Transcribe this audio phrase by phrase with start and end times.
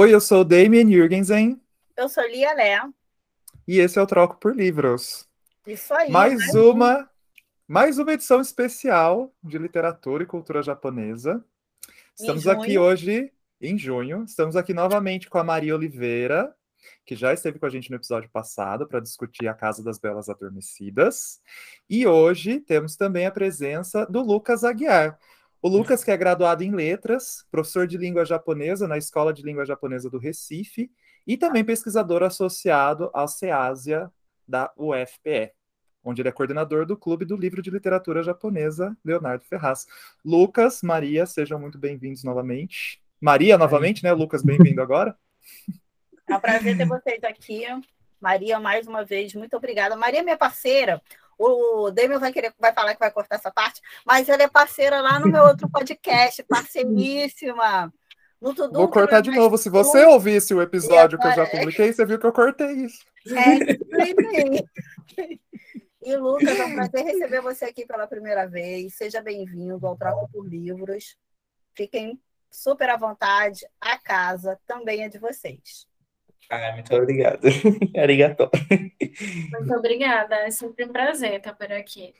[0.00, 1.60] Oi, eu sou o Damien Jürgensen.
[1.96, 2.80] Eu sou Lia Lé.
[3.66, 5.28] E esse é o Troco por Livros.
[5.66, 6.08] Isso aí.
[6.08, 7.06] Mais, mais uma, um.
[7.66, 11.44] mais uma edição especial de literatura e cultura japonesa.
[12.16, 14.22] Estamos aqui hoje em junho.
[14.22, 16.54] Estamos aqui novamente com a Maria Oliveira,
[17.04, 20.28] que já esteve com a gente no episódio passado para discutir a Casa das Belas
[20.28, 21.40] Adormecidas.
[21.90, 25.18] E hoje temos também a presença do Lucas Aguiar.
[25.60, 29.66] O Lucas, que é graduado em letras, professor de língua japonesa na Escola de Língua
[29.66, 30.88] Japonesa do Recife
[31.26, 34.08] e também pesquisador associado ao CEASIA
[34.46, 35.52] da UFPE,
[36.04, 39.84] onde ele é coordenador do Clube do Livro de Literatura Japonesa Leonardo Ferraz.
[40.24, 43.02] Lucas, Maria, sejam muito bem-vindos novamente.
[43.20, 44.12] Maria, novamente, né?
[44.12, 45.18] Lucas, bem-vindo agora.
[46.28, 47.64] É um prazer ter vocês aqui.
[48.20, 49.96] Maria, mais uma vez, muito obrigada.
[49.96, 51.02] Maria, minha parceira,
[51.38, 55.00] o Damian vai querer vai falar que vai cortar essa parte, mas ela é parceira
[55.00, 57.92] lá no meu outro podcast, parceiríssima.
[58.40, 59.58] No Tudo Vou cortar de novo.
[59.58, 60.12] Se você tudo.
[60.12, 63.04] ouvisse o episódio que eu já publiquei, você viu que eu cortei isso.
[63.28, 63.78] É,
[66.00, 68.94] e Lucas, é um prazer receber você aqui pela primeira vez.
[68.94, 71.16] Seja bem-vindo ao Troco por Livros.
[71.74, 72.20] Fiquem
[72.50, 73.66] super à vontade.
[73.80, 75.86] A casa também é de vocês.
[76.50, 77.40] Ah, muito obrigado.
[77.96, 78.50] Arigato.
[79.50, 80.36] Muito obrigada.
[80.36, 82.14] É sempre um prazer estar por aqui.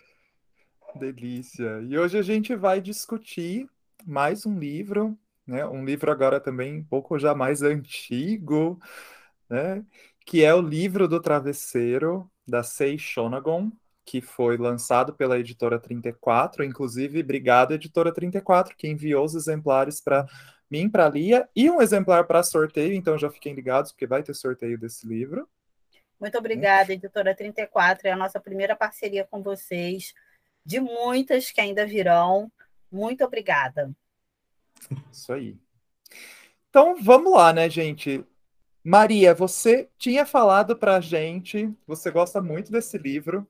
[0.94, 1.80] Delícia.
[1.82, 3.68] E hoje a gente vai discutir
[4.06, 5.64] mais um livro, né?
[5.66, 8.78] Um livro agora também um pouco já mais antigo,
[9.48, 9.84] né?
[10.26, 13.70] Que é o livro do Travesseiro da Sei Shonagon,
[14.04, 20.26] que foi lançado pela editora 34, inclusive obrigado editora 34 que enviou os exemplares para
[20.70, 24.34] mim para Lia e um exemplar para sorteio, então já fiquem ligados, porque vai ter
[24.34, 25.48] sorteio desse livro.
[26.20, 30.12] Muito obrigada, editora 34, é a nossa primeira parceria com vocês,
[30.64, 32.50] de muitas que ainda virão.
[32.90, 33.90] Muito obrigada.
[35.12, 35.56] Isso aí.
[36.68, 38.24] Então vamos lá, né, gente?
[38.82, 43.46] Maria, você tinha falado para a gente, você gosta muito desse livro,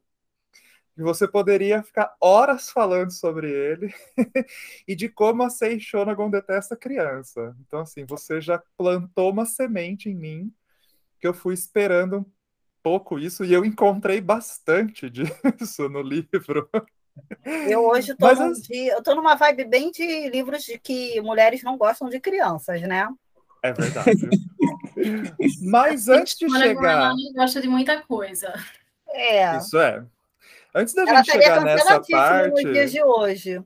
[0.98, 3.94] e você poderia ficar horas falando sobre ele
[4.86, 7.56] e de como a Sei Shonagon detesta criança.
[7.60, 10.53] Então, assim, você já plantou uma semente em mim
[11.20, 12.25] que eu fui esperando um
[12.82, 16.69] pouco isso e eu encontrei bastante disso no livro.
[17.69, 21.62] Eu hoje estou num dia, eu tô numa vibe bem de livros de que mulheres
[21.62, 23.09] não gostam de crianças, né?
[23.62, 24.28] É verdade.
[25.62, 27.10] Mas antes de chegar.
[27.10, 28.53] Ela gosta de muita coisa.
[29.09, 29.56] É.
[29.59, 30.04] Isso é.
[30.78, 32.50] Antes da gente chegar nessa parte.
[32.50, 33.61] nos dias de hoje.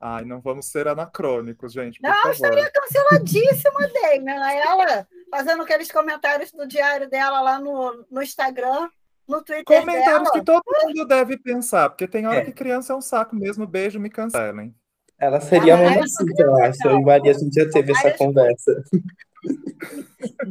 [0.00, 2.00] Ai, não vamos ser anacrônicos, gente.
[2.00, 2.30] não, favor.
[2.30, 4.60] estaria canceladíssima, Damien.
[4.60, 8.88] Ela fazendo aqueles comentários do diário dela lá no, no Instagram,
[9.26, 9.64] no Twitter.
[9.64, 10.30] Comentários dela.
[10.30, 12.44] que todo mundo deve pensar, porque tem hora é.
[12.44, 13.66] que criança é um saco mesmo.
[13.66, 14.72] Beijo, me cancelem.
[15.18, 16.86] Ela seria ah, mamacita, eu acho.
[16.86, 18.84] Eu e Maria, a gente já teve essa conversa.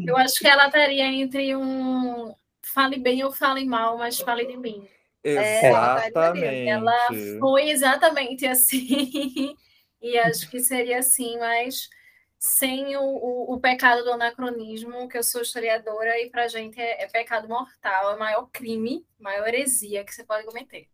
[0.05, 2.33] Eu acho que ela estaria entre um
[2.63, 4.87] fale bem ou fale mal, mas fale de mim.
[5.25, 6.69] Exatamente.
[6.69, 7.07] Ela
[7.39, 9.55] foi exatamente assim.
[10.01, 11.89] e acho que seria assim, mas
[12.37, 16.79] sem o, o, o, pecado do anacronismo, que eu sou historiadora, e para a gente
[16.79, 20.87] é, é, pecado mortal, é o maior crime, maior heresia que você pode cometer.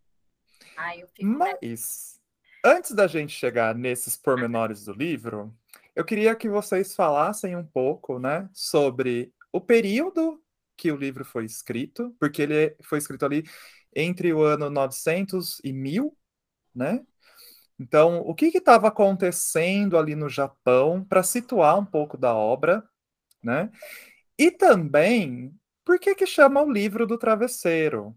[0.77, 2.21] Ai, eu fico Mas,
[2.63, 5.53] antes da gente chegar nesses pormenores do livro,
[5.93, 10.41] eu queria que vocês falassem um pouco né, sobre o período
[10.77, 13.43] que o livro foi escrito, porque ele foi escrito ali
[13.95, 16.15] entre o ano 900 e 1000,
[16.73, 17.05] né?
[17.79, 22.87] Então, o que estava acontecendo ali no Japão para situar um pouco da obra,
[23.43, 23.71] né?
[24.37, 25.53] E também,
[25.85, 28.15] por que que chama o livro do travesseiro?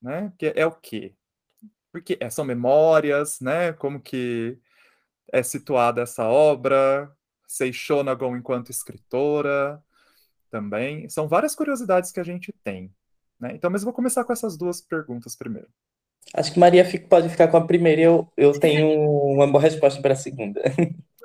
[0.00, 0.32] Né?
[0.38, 1.14] Que é o quê?
[1.92, 3.72] Porque é, são memórias, né?
[3.74, 4.58] Como que
[5.32, 7.14] é situada essa obra?
[7.46, 9.82] Seishonagon enquanto escritora
[10.50, 11.08] também.
[11.08, 12.94] São várias curiosidades que a gente tem.
[13.40, 13.52] Né?
[13.54, 15.68] Então, mas eu vou começar com essas duas perguntas primeiro.
[16.34, 18.88] Acho que Maria pode ficar com a primeira e eu, eu tenho
[19.32, 20.60] uma boa resposta para a segunda.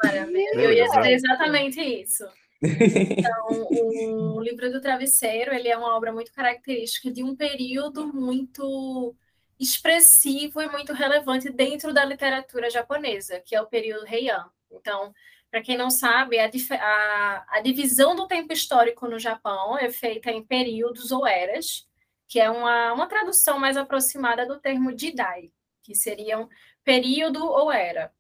[0.04, 0.56] Maravilha.
[0.56, 2.26] Eu ia dizer exatamente isso.
[2.62, 9.14] Então, o livro do travesseiro ele é uma obra muito característica de um período muito
[9.60, 14.46] expressivo e muito relevante dentro da literatura japonesa, que é o período Heian.
[14.72, 15.14] Então,
[15.52, 20.32] para quem não sabe, a, a, a divisão do tempo histórico no Japão é feita
[20.32, 21.88] em períodos ou eras
[22.28, 25.52] que é uma, uma tradução mais aproximada do termo Jidai,
[25.84, 26.50] que seria um
[26.84, 28.12] período ou era.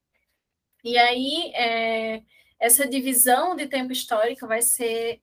[0.83, 2.21] E aí, é,
[2.59, 5.21] essa divisão de tempo histórico vai ser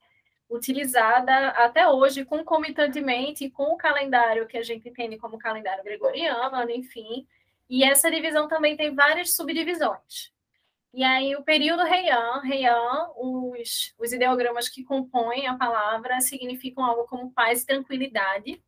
[0.50, 7.26] utilizada até hoje concomitantemente com o calendário que a gente entende como calendário gregoriano, enfim.
[7.70, 10.30] E essa divisão também tem várias subdivisões.
[10.94, 17.04] E aí, o período Heian, Heian, os, os ideogramas que compõem a palavra significam algo
[17.04, 18.62] como paz e tranquilidade.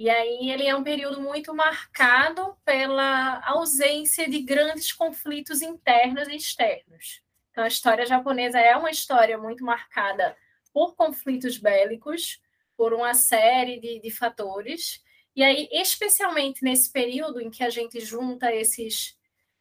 [0.00, 6.36] E aí, ele é um período muito marcado pela ausência de grandes conflitos internos e
[6.36, 7.22] externos.
[7.50, 10.34] Então, a história japonesa é uma história muito marcada
[10.72, 12.40] por conflitos bélicos,
[12.78, 15.04] por uma série de, de fatores.
[15.36, 19.18] E aí, especialmente nesse período em que a gente junta esses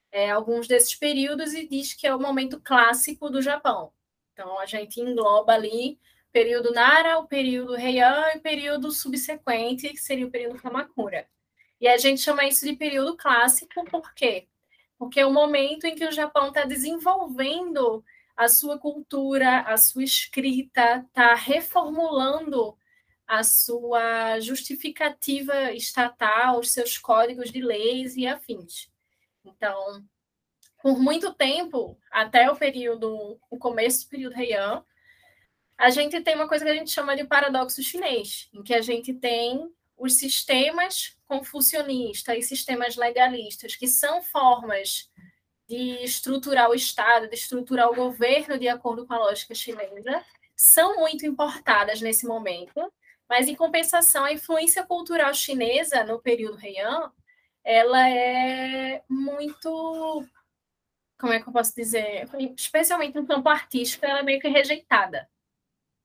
[0.10, 3.92] é, alguns desses períodos e diz que é o momento clássico do Japão.
[4.32, 6.00] Então, a gente engloba ali
[6.32, 11.28] período Nara, o período Heian e o período subsequente, que seria o período Kamakura.
[11.80, 14.48] E a gente chama isso de período clássico, por quê?
[14.98, 18.04] Porque é o momento em que o Japão está desenvolvendo
[18.36, 22.78] a sua cultura, a sua escrita, está reformulando
[23.28, 28.90] a sua justificativa estatal, os seus códigos de leis e afins.
[29.46, 30.04] Então,
[30.82, 34.84] por muito tempo, até o período, o começo do período Heian,
[35.80, 38.82] a gente tem uma coisa que a gente chama de paradoxo chinês, em que a
[38.82, 45.10] gente tem os sistemas confucionistas e sistemas legalistas, que são formas
[45.70, 50.22] de estruturar o Estado, de estruturar o governo de acordo com a lógica chinesa,
[50.54, 52.92] são muito importadas nesse momento,
[53.30, 57.10] mas em compensação, a influência cultural chinesa no período Heian
[57.64, 60.26] ela é muito.
[61.18, 62.28] Como é que eu posso dizer?
[62.58, 65.30] Especialmente no campo artístico, ela é meio que rejeitada.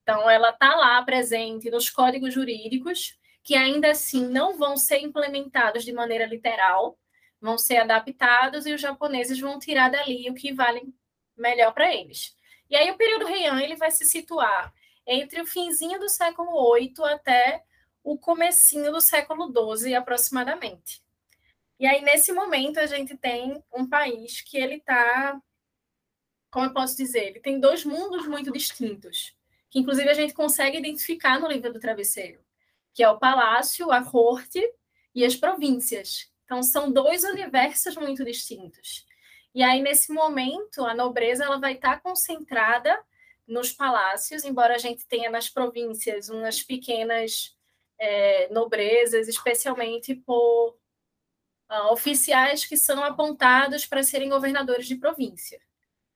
[0.05, 5.83] Então, ela está lá presente nos códigos jurídicos, que ainda assim não vão ser implementados
[5.83, 6.95] de maneira literal,
[7.41, 10.93] vão ser adaptados e os japoneses vão tirar dali o que vale
[11.35, 12.35] melhor para eles.
[12.69, 14.71] E aí o período Heian ele vai se situar
[15.07, 17.63] entre o finzinho do século VIII até
[18.03, 21.03] o comecinho do século XII, aproximadamente.
[21.79, 25.41] E aí, nesse momento, a gente tem um país que ele está,
[26.51, 29.34] como eu posso dizer, ele tem dois mundos muito distintos,
[29.75, 32.39] que inclusive a gente consegue identificar no livro do travesseiro,
[32.93, 34.63] que é o palácio, a corte
[35.13, 36.31] e as províncias.
[36.45, 39.05] Então, são dois universos muito distintos.
[39.53, 42.97] E aí, nesse momento, a nobreza ela vai estar concentrada
[43.45, 47.53] nos palácios, embora a gente tenha nas províncias umas pequenas
[47.99, 50.77] é, nobrezas, especialmente por
[51.69, 55.59] uh, oficiais que são apontados para serem governadores de província.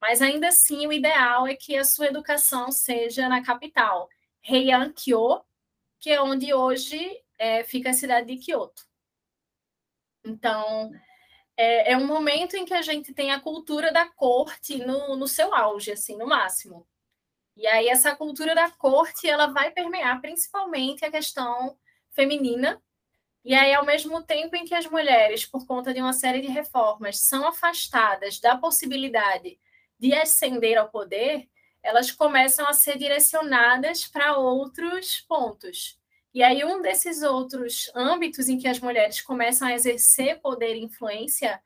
[0.02, 4.10] Mas ainda assim, o ideal é que a sua educação seja na capital,
[4.42, 5.44] Heian-kyo,
[6.00, 8.88] que é onde hoje é, fica a cidade de Kyoto.
[10.24, 10.92] Então,
[11.58, 15.28] é, é, um momento em que a gente tem a cultura da corte no, no
[15.28, 16.88] seu auge, assim, no máximo.
[17.58, 21.78] E aí essa cultura da corte, ela vai permear principalmente a questão
[22.12, 22.82] feminina,
[23.44, 26.48] e aí, ao mesmo tempo em que as mulheres, por conta de uma série de
[26.48, 29.58] reformas, são afastadas da possibilidade
[30.00, 31.48] de ascender ao poder,
[31.84, 36.00] elas começam a ser direcionadas para outros pontos.
[36.34, 40.84] E aí, um desses outros âmbitos em que as mulheres começam a exercer poder e
[40.84, 41.62] influência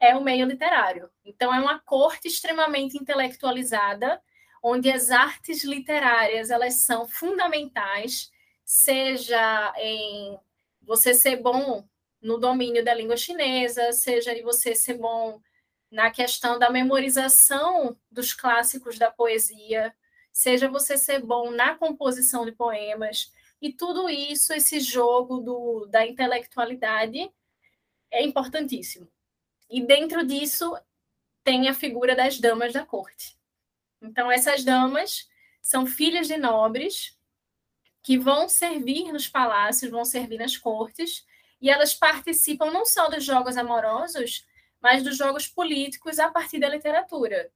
[0.00, 1.08] é o meio literário.
[1.24, 4.20] Então, é uma corte extremamente intelectualizada,
[4.62, 8.30] onde as artes literárias elas são fundamentais,
[8.64, 10.38] seja em
[10.82, 11.86] você ser bom
[12.20, 15.40] no domínio da língua chinesa, seja de você ser bom
[15.90, 19.94] na questão da memorização dos clássicos da poesia,
[20.32, 26.06] seja você ser bom na composição de poemas, e tudo isso, esse jogo do, da
[26.06, 27.30] intelectualidade,
[28.10, 29.08] é importantíssimo.
[29.68, 30.76] E dentro disso
[31.42, 33.36] tem a figura das damas da corte.
[34.00, 35.28] Então, essas damas
[35.60, 37.18] são filhas de nobres
[38.02, 41.26] que vão servir nos palácios, vão servir nas cortes,
[41.60, 44.46] e elas participam não só dos jogos amorosos,
[44.80, 47.50] mas dos jogos políticos a partir da literatura.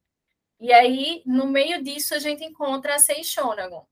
[0.60, 3.86] E aí, no meio disso, a gente encontra a Sei Shonagon.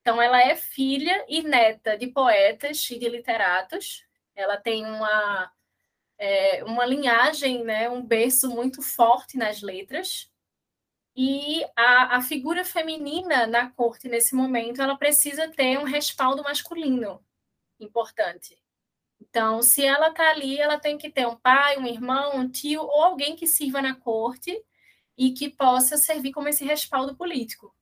[0.00, 4.04] Então, ela é filha e neta de poetas e de literatos.
[4.34, 5.52] Ela tem uma,
[6.18, 10.30] é, uma linhagem, né, um berço muito forte nas letras.
[11.16, 17.24] E a, a figura feminina na corte, nesse momento, ela precisa ter um respaldo masculino
[17.78, 18.58] importante.
[19.28, 22.82] Então, se ela está ali, ela tem que ter um pai, um irmão, um tio
[22.82, 24.62] ou alguém que sirva na corte
[25.16, 27.74] e que possa servir como esse respaldo político.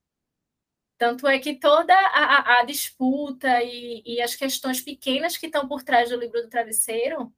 [0.96, 5.66] Tanto é que toda a, a, a disputa e, e, as questões pequenas que estão
[5.66, 7.32] por trás do livro do travesseiro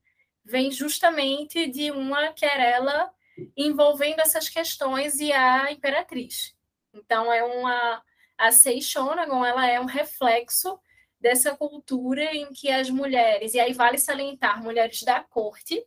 [0.45, 3.11] vem justamente de uma querela
[3.57, 6.55] envolvendo essas questões e a imperatriz.
[6.93, 8.03] Então, é uma
[8.37, 10.79] a Seishonagon, ela é um reflexo
[11.25, 15.83] dessa cultura em que as mulheres, e aí vale salientar, mulheres da corte,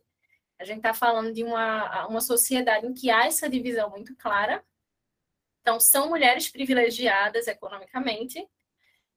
[0.58, 4.64] A gente está falando de uma, uma sociedade em que há essa divisão muito clara.
[5.60, 8.44] Então, são mulheres privilegiadas economicamente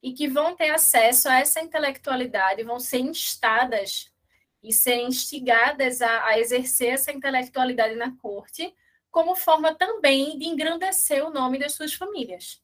[0.04, 4.13] e que vão ter acesso a essa intelectualidade, vão ser instadas
[4.62, 8.72] e serem instigadas a, a exercer essa intelectualidade na corte,
[9.10, 12.62] como forma também de engrandecer o nome das suas famílias.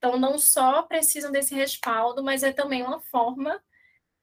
[0.00, 3.62] Então, não só precisam desse respaldo, mas é também uma forma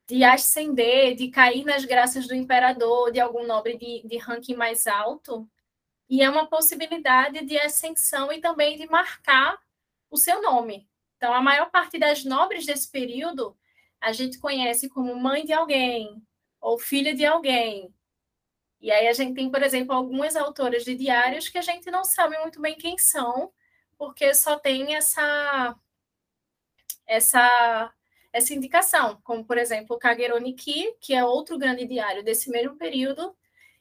[0.07, 4.88] de ascender, de cair nas graças do imperador, de algum nobre de, de ranking mais
[4.88, 5.48] alto,
[6.10, 9.60] e é uma possibilidade de ascensão e também de marcar
[10.10, 10.89] o seu nome.
[11.17, 13.55] Então, a maior parte das nobres desse período
[14.01, 16.24] a gente conhece como mãe de alguém
[16.60, 17.93] ou filha de alguém.
[18.81, 22.03] E aí a gente tem, por exemplo, algumas autoras de diários que a gente não
[22.03, 23.51] sabe muito bem quem são,
[23.97, 25.75] porque só tem essa
[27.05, 27.93] essa
[28.33, 30.35] essa indicação, como por exemplo o Kagero
[30.99, 33.35] que é outro grande diário desse mesmo período,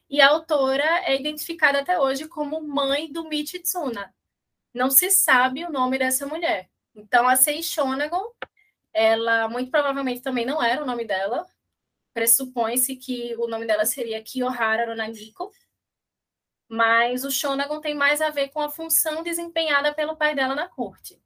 [0.09, 4.13] e a autora é identificada até hoje como mãe do Michitsuna.
[4.73, 6.69] Não se sabe o nome dessa mulher.
[6.95, 8.31] Então a Sei Shonagon,
[8.93, 11.45] ela muito provavelmente também não era o nome dela.
[12.13, 15.51] Pressupõe-se que o nome dela seria Kiyohara no Nagiko.
[16.67, 20.67] Mas o Shonagon tem mais a ver com a função desempenhada pelo pai dela na
[20.67, 21.21] corte.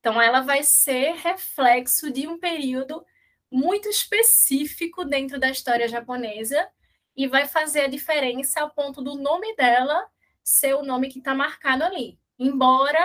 [0.00, 3.04] Então, ela vai ser reflexo de um período
[3.50, 6.68] muito específico dentro da história japonesa
[7.16, 10.08] e vai fazer a diferença ao ponto do nome dela
[10.42, 12.20] ser o nome que está marcado ali.
[12.38, 13.04] Embora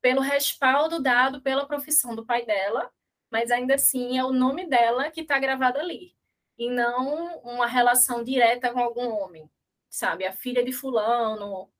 [0.00, 2.90] pelo respaldo dado pela profissão do pai dela,
[3.30, 6.14] mas ainda assim é o nome dela que está gravado ali,
[6.56, 9.50] e não uma relação direta com algum homem,
[9.90, 10.26] sabe?
[10.26, 11.70] A filha de Fulano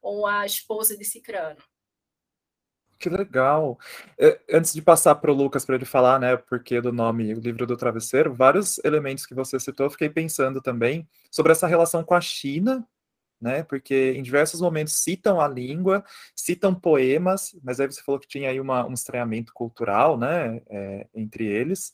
[0.00, 1.60] ou a esposa de Cicrano.
[2.98, 3.78] Que legal.
[4.18, 7.38] É, antes de passar para o Lucas para ele falar, né, porque do nome O
[7.38, 12.14] Livro do Travesseiro, vários elementos que você citou, fiquei pensando também sobre essa relação com
[12.14, 12.84] a China,
[13.40, 18.26] né, porque em diversos momentos citam a língua, citam poemas, mas aí você falou que
[18.26, 21.92] tinha aí uma, um estranhamento cultural, né, é, entre eles,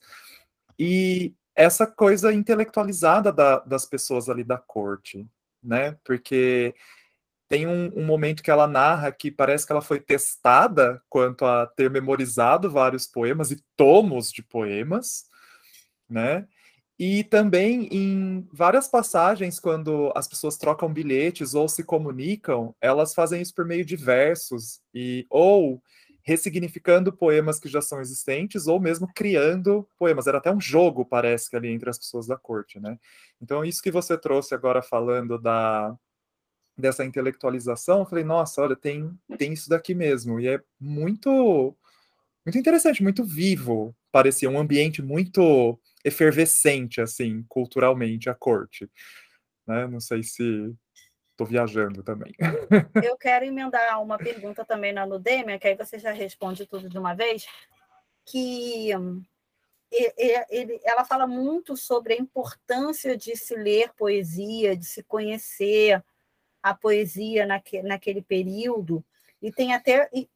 [0.79, 5.29] e essa coisa intelectualizada da, das pessoas ali da corte,
[5.65, 6.75] né, porque
[7.49, 11.67] tem um, um, momento que ela narra que parece que ela foi testada quanto a
[11.67, 15.25] ter memorizado vários poemas e tomos de poemas,
[16.09, 16.47] né?
[16.99, 23.43] E também em várias passagens, quando as pessoas trocam bilhetes ou se comunicam, elas fazem
[23.43, 25.83] isso por meio de versos e ou
[26.25, 30.27] ressignificando poemas que já são existentes ou mesmo criando poemas.
[30.27, 32.99] Era até um jogo, parece que ali entre as pessoas da corte, né?
[33.41, 35.97] Então isso que você trouxe agora falando da
[36.77, 40.41] dessa intelectualização, eu falei, nossa, olha, tem, tem isso daqui mesmo.
[40.41, 41.73] E é muito,
[42.45, 43.95] muito interessante, muito vivo.
[44.11, 48.91] Parecia um ambiente muito efervescente, assim, culturalmente, a corte.
[49.65, 49.87] Né?
[49.87, 50.75] Não sei se
[51.35, 52.33] estou viajando também.
[53.05, 56.97] Eu quero emendar uma pergunta também na Ludemia, que aí você já responde tudo de
[56.97, 57.47] uma vez,
[58.25, 58.91] que
[60.49, 66.03] ele, ela fala muito sobre a importância de se ler poesia, de se conhecer,
[66.63, 69.05] a poesia naque, naquele período,
[69.43, 70.09] e tem até.
[70.13, 70.29] E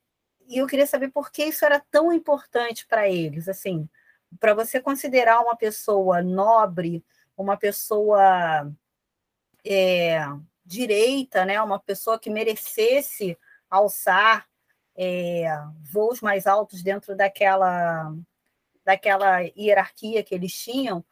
[0.50, 3.88] eu queria saber por que isso era tão importante para eles, assim,
[4.38, 7.04] para você considerar uma pessoa nobre,
[7.36, 8.70] uma pessoa
[9.64, 10.20] é,
[10.68, 13.36] direita, né, uma pessoa que merecesse
[13.70, 14.46] alçar
[14.94, 15.46] é,
[15.90, 18.12] voos mais altos dentro daquela,
[18.84, 21.02] daquela hierarquia que eles tinham,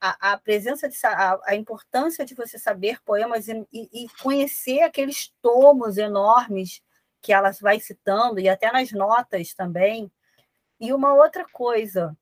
[0.00, 5.32] a, a presença, de, a, a, importância de você saber poemas e, e, conhecer aqueles
[5.40, 6.82] tomos enormes
[7.22, 10.10] que elas vai citando, e até nas notas também.
[10.80, 12.16] E uma outra coisa,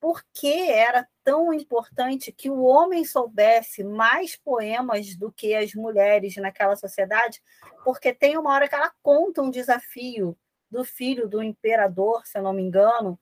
[0.00, 6.34] por que era tão importante que o homem soubesse mais poemas do que as mulheres
[6.36, 7.42] naquela sociedade?
[7.84, 10.34] Porque tem uma hora que ela conta um desafio
[10.70, 13.20] do filho do imperador, se eu não me engano,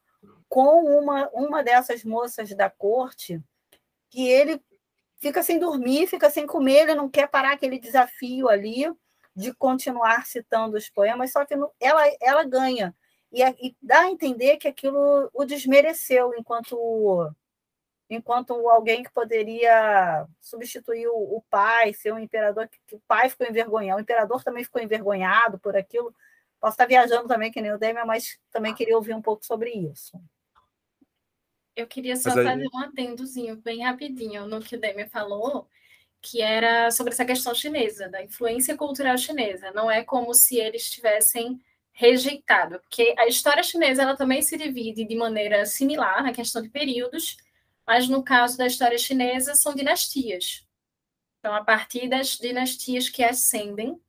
[0.48, 3.42] com uma, uma dessas moças da corte,
[4.08, 4.62] que ele
[5.16, 8.84] fica sem dormir, fica sem comer, ele não quer parar aquele desafio ali
[9.34, 12.94] de continuar citando os poemas, só que ela, ela ganha.
[13.32, 16.78] E, e dá a entender que aquilo o desmereceu enquanto
[18.08, 23.46] enquanto alguém que poderia substituir o, o, pai, ser um imperador, que o pai ficou
[23.46, 26.14] envergonhado, o imperador também ficou envergonhado por aquilo.
[26.60, 29.70] Posso estar viajando também, que nem o Demian, mas também queria ouvir um pouco sobre
[29.70, 30.20] isso.
[31.74, 32.44] Eu queria só aí...
[32.44, 35.68] fazer um atendozinho bem rapidinho no que o Demi falou,
[36.22, 39.70] que era sobre essa questão chinesa, da influência cultural chinesa.
[39.72, 41.60] Não é como se eles tivessem
[41.92, 46.68] rejeitado, porque a história chinesa ela também se divide de maneira similar na questão de
[46.68, 47.38] períodos,
[47.86, 50.66] mas no caso da história chinesa são dinastias.
[51.38, 54.00] Então, a partir das dinastias que ascendem.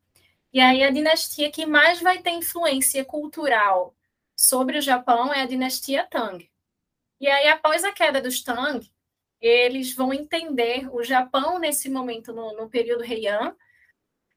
[0.51, 3.95] E aí, a dinastia que mais vai ter influência cultural
[4.35, 6.49] sobre o Japão é a dinastia Tang.
[7.19, 8.89] E aí, após a queda dos Tang,
[9.39, 13.55] eles vão entender o Japão nesse momento, no, no período Heian,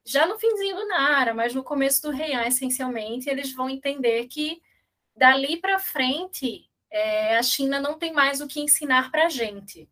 [0.04, 4.60] já no finzinho do Nara, mas no começo do Heian, essencialmente, eles vão entender que
[5.16, 9.88] dali para frente é, a China não tem mais o que ensinar para a gente.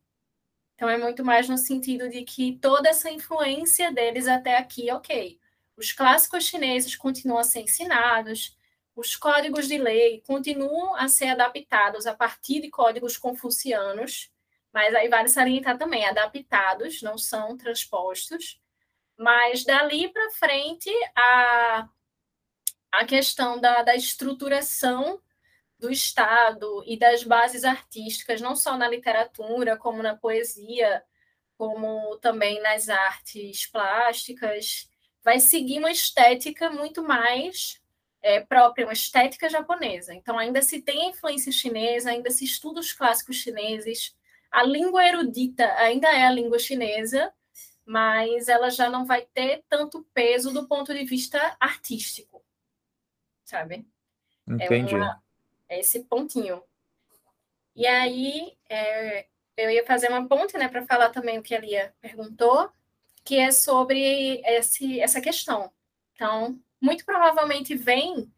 [0.75, 5.38] Então é muito mais no sentido de que toda essa influência deles até aqui, ok.
[5.76, 8.57] Os clássicos chineses continuam a ser ensinados,
[8.95, 14.31] os códigos de lei continuam a ser adaptados a partir de códigos confucianos,
[14.73, 18.61] mas aí vale salientar também, adaptados, não são transpostos.
[19.17, 21.88] Mas dali para frente, a,
[22.93, 25.21] a questão da, da estruturação
[25.78, 31.02] do Estado e das bases artísticas, não só na literatura, como na poesia,
[31.57, 34.88] como também nas artes plásticas,
[35.22, 37.81] vai seguir uma estética muito mais
[38.20, 40.14] é, própria, uma estética japonesa.
[40.14, 44.16] Então, ainda se tem influência chinesa, ainda se estuda os clássicos chineses,
[44.50, 47.33] a língua erudita ainda é a língua chinesa,
[47.85, 52.44] mas ela já não vai ter tanto peso do ponto de vista artístico,
[53.44, 53.87] sabe?
[54.46, 54.94] Entendi.
[54.94, 55.22] É, uma,
[55.68, 56.62] é esse pontinho.
[57.74, 59.26] E aí, é,
[59.57, 62.70] eu ia fazer uma ponte, né, para falar também o que a Lia perguntou,
[63.24, 65.70] que é sobre esse, essa questão.
[66.14, 68.33] Então, muito provavelmente vem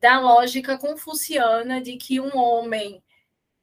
[0.00, 3.02] da lógica confuciana de que um homem,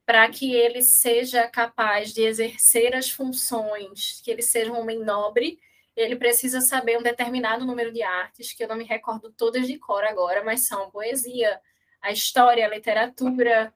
[0.05, 5.59] para que ele seja capaz de exercer as funções, que ele seja um homem nobre,
[5.95, 9.77] ele precisa saber um determinado número de artes, que eu não me recordo todas de
[9.77, 11.59] cor agora, mas são poesia,
[12.05, 13.73] a história, a literatura,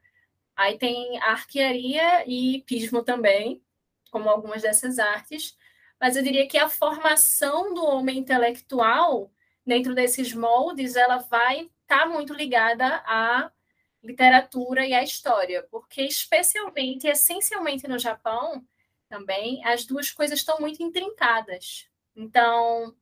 [0.55, 3.63] aí tem arquearia e pismo também,
[4.11, 5.57] como algumas dessas artes,
[5.99, 9.31] mas eu diria que a formação do homem intelectual
[9.65, 13.51] dentro desses moldes, ela vai estar tá muito ligada à
[14.03, 18.63] literatura e à história, porque especialmente, essencialmente no Japão,
[19.09, 21.89] também, as duas coisas estão muito intrincadas.
[22.15, 22.95] Então,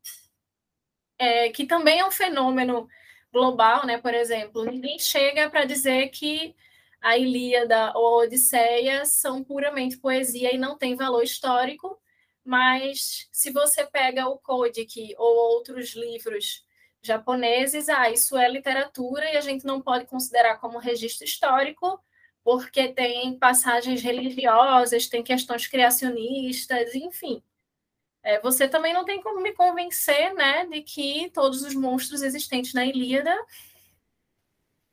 [1.19, 2.87] é, que também é um fenômeno
[3.31, 3.97] global, né?
[3.97, 6.55] Por exemplo, ninguém chega para dizer que
[7.01, 11.99] a Ilíada ou a Odisseia são puramente poesia e não tem valor histórico,
[12.43, 16.65] mas se você pega o Kodiak ou outros livros
[17.01, 21.99] japoneses, ah, isso é literatura e a gente não pode considerar como registro histórico,
[22.43, 27.43] porque tem passagens religiosas, tem questões criacionistas, enfim.
[28.27, 32.73] É, você também não tem como me convencer, né, de que todos os monstros existentes
[32.73, 33.33] na Ilíada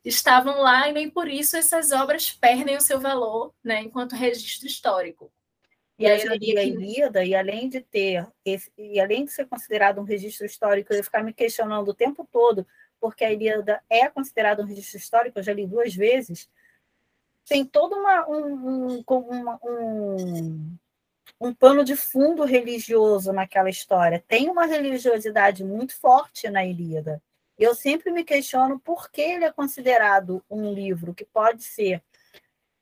[0.05, 4.69] estavam lá e nem por isso essas obras perdem o seu valor, né, enquanto registro
[4.69, 5.33] histórico.
[5.99, 9.49] E aí eu diria a Ilíada, e além de ter, esse, e além de ser
[9.49, 12.65] considerado um registro histórico, eu ia ficar me questionando o tempo todo,
[13.01, 16.49] porque a Ilíada é considerada um registro histórico, eu já li duas vezes,
[17.49, 20.79] tem todo uma, um, um, uma, um,
[21.41, 24.25] um pano de fundo religioso naquela história.
[24.27, 27.23] Tem uma religiosidade muito forte na Ilíada.
[27.59, 32.03] Eu sempre me questiono por que ele é considerado um livro que pode ser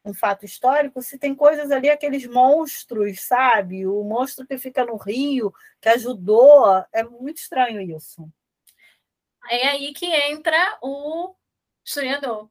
[0.04, 3.86] um fato histórico, se tem coisas ali, aqueles monstros, sabe?
[3.86, 6.84] O monstro que fica no rio, que ajudou.
[6.92, 8.28] É muito estranho isso.
[9.48, 11.34] É aí que entra o
[11.84, 12.48] historiador,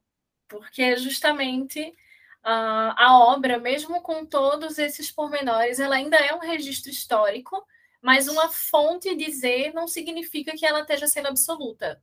[0.48, 1.94] porque justamente
[2.42, 7.64] a obra, mesmo com todos esses pormenores, ela ainda é um registro histórico,
[8.00, 12.02] mas uma fonte dizer não significa que ela esteja sendo absoluta.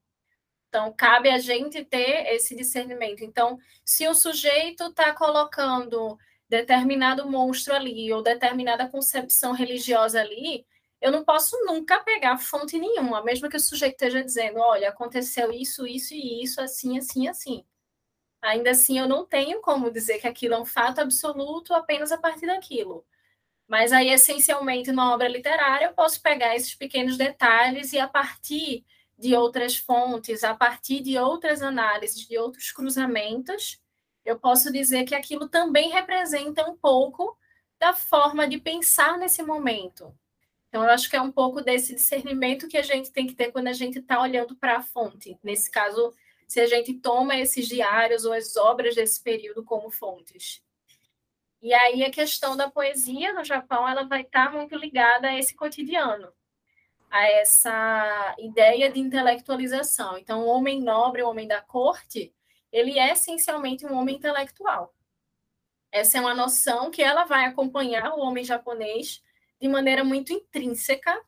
[0.69, 3.23] Então, cabe a gente ter esse discernimento.
[3.23, 10.65] Então, se o sujeito está colocando determinado monstro ali, ou determinada concepção religiosa ali,
[11.01, 15.51] eu não posso nunca pegar fonte nenhuma, mesmo que o sujeito esteja dizendo, olha, aconteceu
[15.51, 17.65] isso, isso e isso, assim, assim, assim.
[18.41, 22.17] Ainda assim, eu não tenho como dizer que aquilo é um fato absoluto apenas a
[22.17, 23.05] partir daquilo.
[23.67, 28.83] Mas aí, essencialmente, numa obra literária, eu posso pegar esses pequenos detalhes e, a partir
[29.17, 33.79] de outras fontes, a partir de outras análises, de outros cruzamentos,
[34.25, 37.37] eu posso dizer que aquilo também representa um pouco
[37.77, 40.15] da forma de pensar nesse momento.
[40.69, 43.51] Então, eu acho que é um pouco desse discernimento que a gente tem que ter
[43.51, 45.37] quando a gente está olhando para a fonte.
[45.43, 46.13] Nesse caso,
[46.49, 50.61] se a gente toma esses diários ou as obras desse período como fontes.
[51.61, 55.39] E aí a questão da poesia no Japão, ela vai estar tá muito ligada a
[55.39, 56.33] esse cotidiano
[57.09, 60.17] a essa ideia de intelectualização.
[60.17, 62.33] Então, o homem nobre, o homem da corte,
[62.71, 64.93] ele é essencialmente um homem intelectual.
[65.91, 69.23] Essa é uma noção que ela vai acompanhar o homem japonês
[69.59, 71.19] de maneira muito intrínseca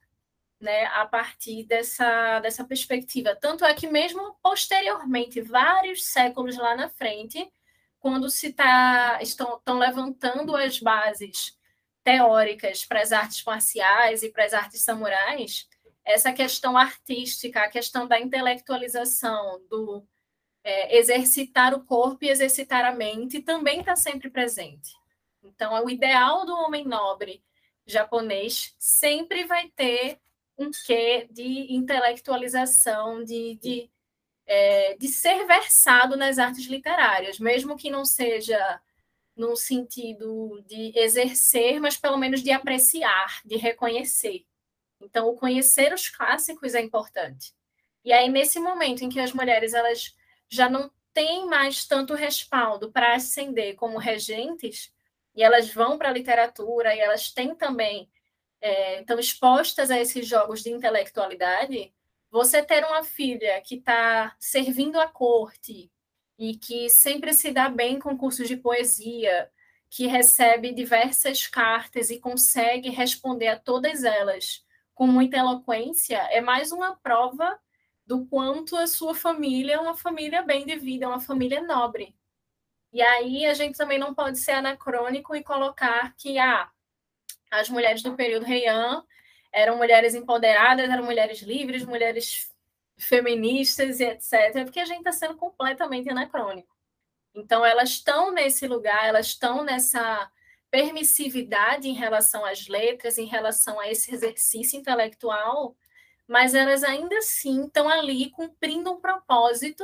[0.61, 3.35] né, a partir dessa, dessa perspectiva.
[3.35, 7.51] Tanto é que, mesmo posteriormente, vários séculos lá na frente,
[7.99, 11.57] quando se tá, estão, estão levantando as bases
[12.03, 15.67] teóricas para as artes marciais e para as artes samurais,
[16.03, 20.03] essa questão artística, a questão da intelectualização, do
[20.63, 24.91] é, exercitar o corpo e exercitar a mente, também está sempre presente.
[25.43, 27.43] Então, o ideal do homem nobre
[27.85, 30.19] japonês sempre vai ter
[30.61, 33.89] um quê de intelectualização, de, de,
[34.45, 38.81] é, de ser versado nas artes literárias, mesmo que não seja
[39.35, 44.45] no sentido de exercer, mas pelo menos de apreciar, de reconhecer.
[44.99, 47.53] Então, o conhecer os clássicos é importante.
[48.03, 50.15] E aí, nesse momento em que as mulheres elas
[50.49, 54.93] já não têm mais tanto respaldo para ascender como regentes,
[55.35, 58.09] e elas vão para a literatura, e elas têm também,
[58.61, 61.93] é, estão expostas a esses jogos de intelectualidade,
[62.29, 65.91] você ter uma filha que está servindo a corte
[66.37, 69.49] e que sempre se dá bem com cursos de poesia,
[69.89, 76.71] que recebe diversas cartas e consegue responder a todas elas com muita eloquência, é mais
[76.71, 77.59] uma prova
[78.05, 82.15] do quanto a sua família é uma família bem de vida, é uma família nobre.
[82.93, 86.69] E aí a gente também não pode ser anacrônico e colocar que ah,
[87.51, 89.03] as mulheres do período Heian
[89.51, 92.49] eram mulheres empoderadas, eram mulheres livres, mulheres
[92.97, 96.73] feministas e etc., porque a gente está sendo completamente anacrônico.
[97.35, 100.31] Então, elas estão nesse lugar, elas estão nessa
[100.69, 105.75] permissividade em relação às letras, em relação a esse exercício intelectual,
[106.27, 109.83] mas elas ainda assim estão ali cumprindo um propósito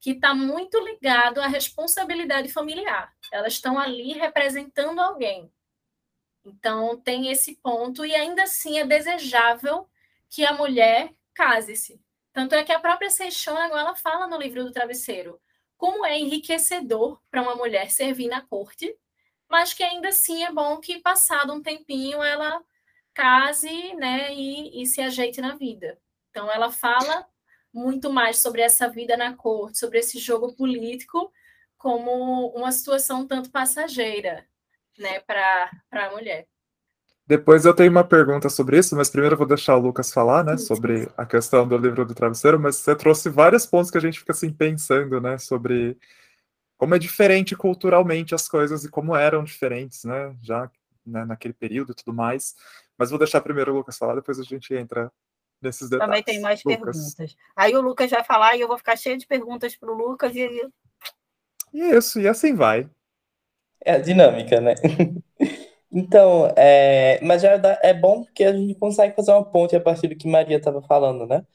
[0.00, 3.12] que está muito ligado à responsabilidade familiar.
[3.32, 5.50] Elas estão ali representando alguém.
[6.44, 9.88] Então, tem esse ponto, e ainda assim é desejável
[10.28, 12.00] que a mulher case-se.
[12.32, 15.40] Tanto é que a própria Seixão ela fala no livro do Travesseiro
[15.76, 18.96] como é enriquecedor para uma mulher servir na corte
[19.48, 22.62] mas que ainda assim é bom que, passado um tempinho, ela
[23.14, 25.96] case né, e, e se ajeite na vida.
[26.30, 27.24] Então, ela fala
[27.72, 31.32] muito mais sobre essa vida na corte, sobre esse jogo político,
[31.78, 34.44] como uma situação tanto passageira
[34.98, 36.46] né, para a mulher.
[37.26, 40.44] Depois eu tenho uma pergunta sobre isso, mas primeiro eu vou deixar o Lucas falar,
[40.44, 44.00] né, sobre a questão do livro do travesseiro, mas você trouxe vários pontos que a
[44.00, 45.96] gente fica assim pensando, né, sobre
[46.76, 50.36] como é diferente culturalmente as coisas e como eram diferentes, né?
[50.42, 50.70] Já
[51.06, 52.54] né, naquele período e tudo mais.
[52.98, 55.10] Mas vou deixar primeiro o Lucas falar, depois a gente entra
[55.60, 56.06] nesses detalhes.
[56.06, 57.14] Também tem mais Lucas.
[57.14, 57.36] perguntas.
[57.56, 60.34] Aí o Lucas vai falar e eu vou ficar cheio de perguntas para o Lucas
[60.34, 60.68] e.
[61.72, 62.88] Isso, e assim vai.
[63.84, 64.74] É a dinâmica, né?
[65.96, 70.08] Então, é, mas já é bom porque a gente consegue fazer uma ponte a partir
[70.08, 71.46] do que Maria estava falando, né?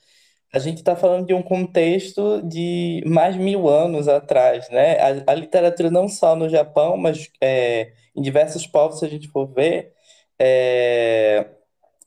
[0.54, 4.98] A gente está falando de um contexto de mais mil anos atrás, né?
[5.00, 9.28] A, a literatura não só no Japão, mas é, em diversos povos, se a gente
[9.30, 9.94] for ver,
[10.40, 11.46] é,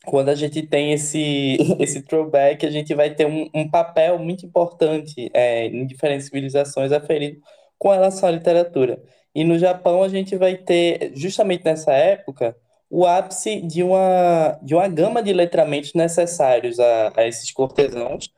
[0.06, 4.46] quando a gente tem esse, esse throwback, a gente vai ter um, um papel muito
[4.46, 7.40] importante é, em diferentes civilizações aferido
[7.78, 9.02] com relação à literatura.
[9.34, 12.56] E no Japão a gente vai ter, justamente nessa época,
[12.90, 18.30] o ápice de uma, de uma gama de letramentos necessários a, a esses cortesãos,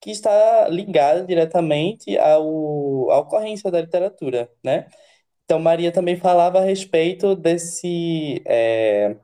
[0.00, 4.86] que está ligada diretamente ao, à ocorrência da literatura, né?
[5.44, 8.42] Então, Maria também falava a respeito desse...
[8.46, 9.16] É,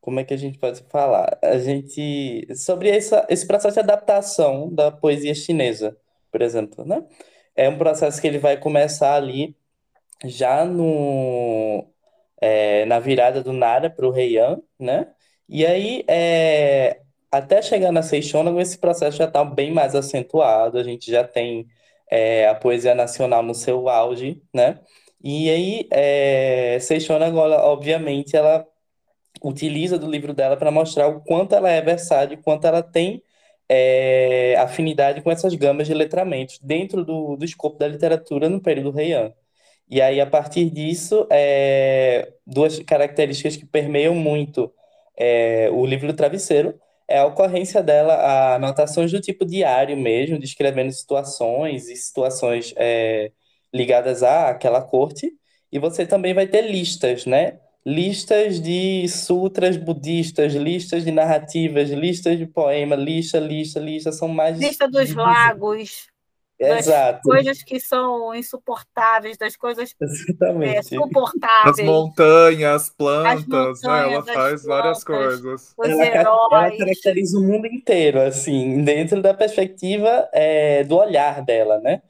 [0.00, 1.38] como é que a gente pode falar?
[1.42, 2.46] A gente...
[2.54, 5.96] Sobre essa, esse processo de adaptação da poesia chinesa,
[6.30, 7.04] por exemplo, né?
[7.56, 9.56] É um processo que ele vai começar ali
[10.24, 11.86] já no
[12.40, 15.12] é, na virada do Nara para o Heian, né?
[15.48, 17.00] E aí, é,
[17.30, 21.66] até chegar na Seixônago, esse processo já está bem mais acentuado, a gente já tem
[22.10, 24.80] é, a poesia nacional no seu auge, né?
[25.22, 28.66] E aí, é, Seixônago, obviamente, ela
[29.42, 33.22] utiliza do livro dela para mostrar o quanto ela é versátil, o quanto ela tem
[33.68, 38.98] é, afinidade com essas gamas de letramentos dentro do, do escopo da literatura no período
[38.98, 39.32] Heian.
[39.90, 44.72] E aí, a partir disso, é, duas características que permeiam muito
[45.16, 50.92] é, o livro do Travesseiro é a ocorrência dela, anotações do tipo diário mesmo, descrevendo
[50.92, 53.32] situações e situações é,
[53.72, 55.32] ligadas àquela corte.
[55.72, 57.58] E você também vai ter listas, né?
[57.84, 64.58] Listas de sutras budistas, listas de narrativas, listas de poema, lista, lista, lista, são mais...
[64.58, 66.08] Lista dos lagos.
[66.58, 67.20] Das Exato.
[67.22, 69.94] coisas que são insuportáveis, das coisas
[70.62, 71.78] é, suportáveis.
[71.78, 74.12] As montanhas, plantas, montanhas, né?
[74.12, 75.74] Ela faz plantas, várias coisas.
[75.84, 82.02] Ela, ela, caracteriza o mundo inteiro, assim, dentro da perspectiva é, do olhar dela, né?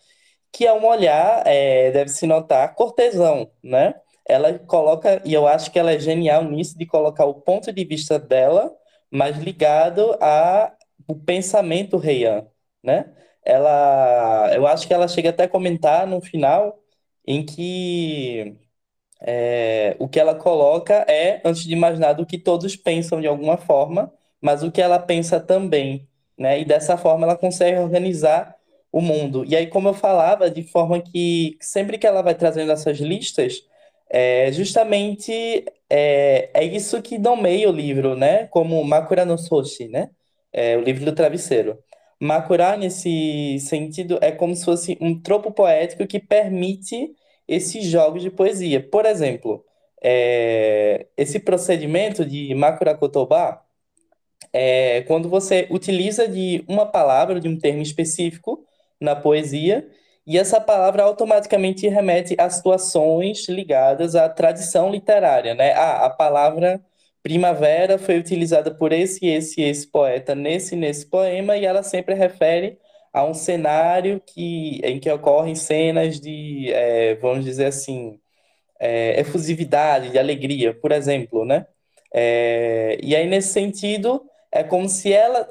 [0.51, 3.97] Que é um olhar, é, deve se notar, cortesão, né?
[4.27, 7.85] Ela coloca, e eu acho que ela é genial nisso, de colocar o ponto de
[7.85, 8.73] vista dela,
[9.11, 12.47] mas ligado ao pensamento reian,
[12.83, 13.13] né?
[13.49, 16.79] Ela, eu acho que ela chega até a comentar no final
[17.27, 18.57] em que
[19.21, 23.27] é, o que ela coloca é, antes de mais nada, o que todos pensam de
[23.27, 26.09] alguma forma, mas o que ela pensa também,
[26.39, 26.61] né?
[26.61, 28.57] E dessa forma ela consegue organizar
[28.93, 29.45] o mundo.
[29.47, 33.63] E aí, como eu falava, de forma que sempre que ela vai trazendo essas listas,
[34.11, 38.47] é justamente é, é isso que nomeia o livro, né?
[38.49, 40.11] Como Makura no Soshi, né?
[40.53, 41.79] É, o livro do travesseiro.
[42.21, 47.15] Makurar, nesse sentido, é como se fosse um tropo poético que permite
[47.47, 48.83] esses jogos de poesia.
[48.89, 49.65] Por exemplo,
[50.03, 53.63] é, esse procedimento de Makura Kotoba
[54.53, 58.65] é quando você utiliza de uma palavra, de um termo específico
[59.01, 59.89] na poesia,
[60.27, 65.73] e essa palavra automaticamente remete a situações ligadas à tradição literária, né?
[65.73, 66.81] Ah, a palavra
[67.23, 72.79] Primavera foi utilizada por esse, esse, esse poeta nesse, nesse poema e ela sempre refere
[73.13, 78.21] a um cenário que, em que ocorrem cenas de, é, vamos dizer assim,
[78.79, 81.67] é, efusividade, de alegria, por exemplo, né?
[82.15, 85.49] É, e aí, nesse sentido, é como se ela,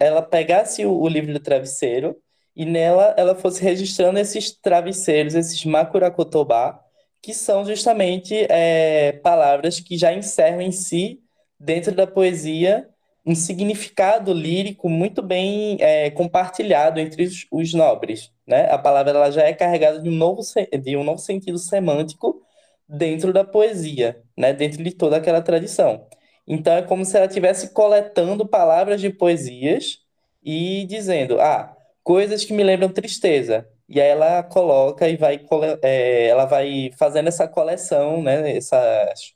[0.00, 2.16] ela pegasse o, o, livro do travesseiro
[2.54, 6.83] e nela ela fosse registrando esses travesseiros, esses makurakotobá,
[7.24, 11.22] que são justamente é, palavras que já encerram em si,
[11.58, 12.86] dentro da poesia,
[13.24, 18.30] um significado lírico muito bem é, compartilhado entre os, os, nobres.
[18.46, 18.70] Né?
[18.70, 20.42] A palavra ela já é carregada de um novo,
[20.82, 22.42] de um novo sentido semântico
[22.86, 24.52] dentro da poesia, né?
[24.52, 26.06] dentro de toda aquela tradição.
[26.46, 30.00] Então, é como se ela estivesse coletando palavras de poesias
[30.44, 33.66] e dizendo, ah, coisas que me lembram tristeza.
[33.88, 35.44] E aí ela coloca e vai,
[35.82, 38.56] é, ela vai fazendo essa coleção, né?
[38.56, 39.34] Essas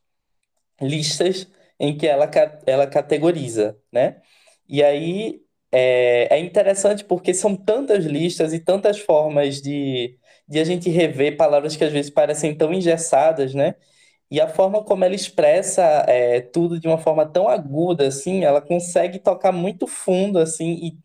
[0.81, 2.31] listas em que ela,
[2.67, 4.21] ela categoriza, né?
[4.69, 5.41] E aí
[5.73, 11.37] é, é interessante porque são tantas listas e tantas formas de, de a gente rever
[11.37, 13.75] palavras que às vezes parecem tão engessadas, né?
[14.31, 18.61] E a forma como ela expressa é, tudo de uma forma tão aguda, assim, ela
[18.61, 20.99] consegue tocar muito fundo, assim, e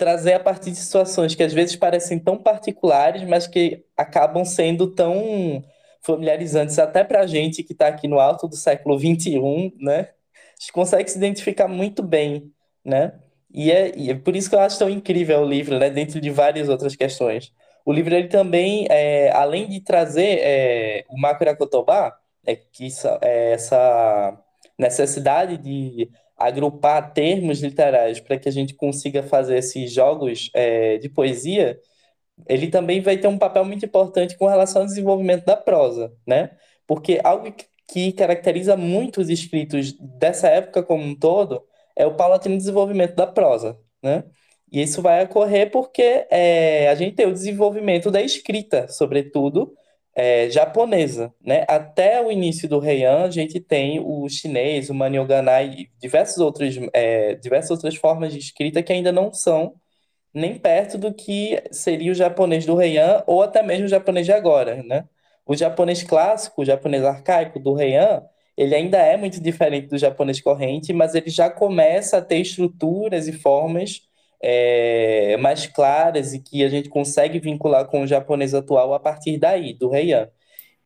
[0.00, 4.86] trazer a partir de situações que às vezes parecem tão particulares, mas que acabam sendo
[4.94, 5.62] tão
[6.00, 10.08] familiarizantes até para a gente que está aqui no alto do século XXI, né?
[10.32, 12.50] A gente consegue se identificar muito bem,
[12.82, 13.12] né?
[13.52, 15.90] E é, e é por isso que eu acho tão incrível o livro, né?
[15.90, 17.52] Dentro de várias outras questões.
[17.84, 22.88] O livro ele também, é, além de trazer é, o Makurakotobá, é, que
[23.20, 24.42] é, essa
[24.78, 26.10] necessidade de
[26.40, 31.78] agrupar termos literários para que a gente consiga fazer esses jogos é, de poesia,
[32.48, 36.50] ele também vai ter um papel muito importante com relação ao desenvolvimento da prosa, né?
[36.86, 37.54] Porque algo
[37.86, 41.62] que caracteriza muito os escritos dessa época como um todo
[41.94, 44.24] é o paulatino desenvolvimento da prosa, né?
[44.72, 49.74] E isso vai ocorrer porque é, a gente tem o desenvolvimento da escrita, sobretudo,
[50.20, 51.64] é, japonesa, né?
[51.66, 56.76] Até o início do Heian, a gente tem o chinês, o Manyoganai e diversos outros,
[56.92, 59.74] é, diversas outras formas de escrita que ainda não são
[60.34, 64.32] nem perto do que seria o japonês do Heian ou até mesmo o japonês de
[64.32, 65.08] agora, né?
[65.46, 68.22] O japonês clássico, o japonês arcaico do Heian,
[68.56, 73.26] ele ainda é muito diferente do japonês corrente, mas ele já começa a ter estruturas
[73.26, 74.02] e formas
[74.42, 79.38] é, mais claras e que a gente consegue vincular com o japonês atual a partir
[79.38, 80.28] daí, do Heian.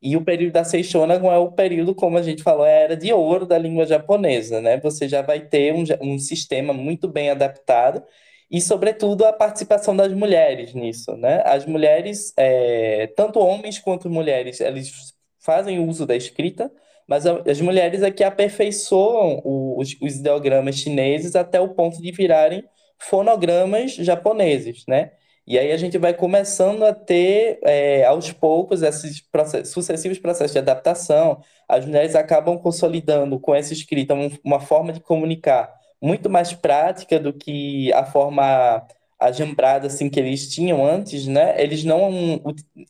[0.02, 2.96] E o período da Seishonagon é o período, como a gente falou, é a era
[2.96, 4.78] de ouro da língua japonesa, né?
[4.80, 8.02] Você já vai ter um, um sistema muito bem adaptado
[8.50, 11.42] e, sobretudo, a participação das mulheres nisso, né?
[11.46, 16.70] As mulheres, é, tanto homens quanto mulheres, eles fazem uso da escrita,
[17.06, 22.62] mas as mulheres é que aperfeiçoam os, os ideogramas chineses até o ponto de virarem
[23.08, 25.12] fonogramas japoneses, né?
[25.46, 29.22] E aí a gente vai começando a ter, é, aos poucos, esses
[29.66, 31.40] sucessivos processos de adaptação.
[31.68, 37.32] As mulheres acabam consolidando com essa escrita uma forma de comunicar muito mais prática do
[37.32, 38.86] que a forma
[39.20, 41.54] ajambrada assim, que eles tinham antes, né?
[41.62, 42.40] Eles não...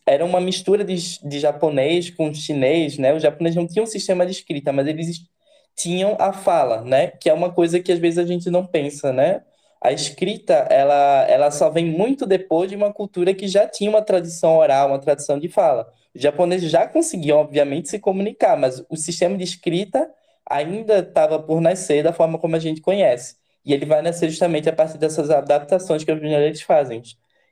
[0.07, 0.97] Era uma mistura de,
[1.29, 3.13] de japonês com chinês, né?
[3.15, 5.23] Os japoneses não tinham um sistema de escrita, mas eles
[5.77, 7.09] tinham a fala, né?
[7.09, 9.43] Que é uma coisa que às vezes a gente não pensa, né?
[9.81, 14.03] A escrita, ela, ela só vem muito depois de uma cultura que já tinha uma
[14.03, 15.87] tradição oral, uma tradição de fala.
[16.15, 20.11] Os japoneses já conseguiam, obviamente, se comunicar, mas o sistema de escrita
[20.49, 23.37] ainda estava por nascer da forma como a gente conhece.
[23.65, 27.03] E ele vai nascer justamente a partir dessas adaptações que os brasileiros fazem.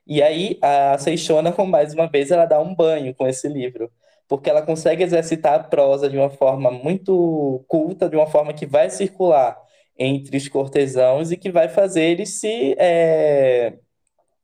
[0.05, 3.91] E aí, a Seixona, mais uma vez, ela dá um banho com esse livro,
[4.27, 8.65] porque ela consegue exercitar a prosa de uma forma muito culta, de uma forma que
[8.65, 9.62] vai circular
[9.97, 13.77] entre os cortesãos e que vai fazer eles se é,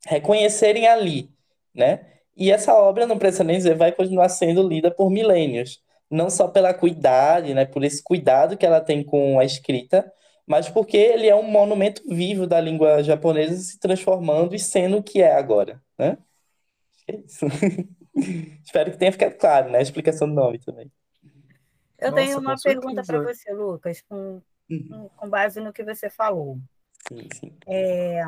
[0.06, 1.30] reconhecerem ali,
[1.74, 2.06] né?
[2.36, 6.48] E essa obra, não precisa nem dizer, vai continuar sendo lida por milênios, não só
[6.48, 10.10] pela cuidade, né, por esse cuidado que ela tem com a escrita,
[10.46, 15.02] mas porque ele é um monumento vivo da língua japonesa se transformando e sendo o
[15.02, 16.18] que é agora, né?
[17.08, 17.46] É isso.
[18.64, 20.90] Espero que tenha ficado claro, né, a explicação do nome também.
[21.98, 25.08] Eu Nossa, tenho uma pergunta para você, Lucas, com uhum.
[25.16, 26.58] com base no que você falou.
[27.08, 27.58] Sim, sim.
[27.66, 28.22] É,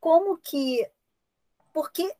[0.00, 0.84] como que.
[1.72, 2.12] Porque.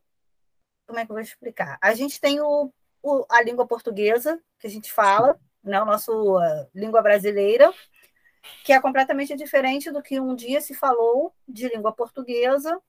[0.87, 1.79] Como é que eu vou explicar?
[1.81, 6.13] A gente tem o, o a língua portuguesa, que a gente fala, né, a nossa
[6.75, 7.73] língua brasileira,
[8.65, 12.81] que é completamente diferente do que um dia se falou de língua portuguesa,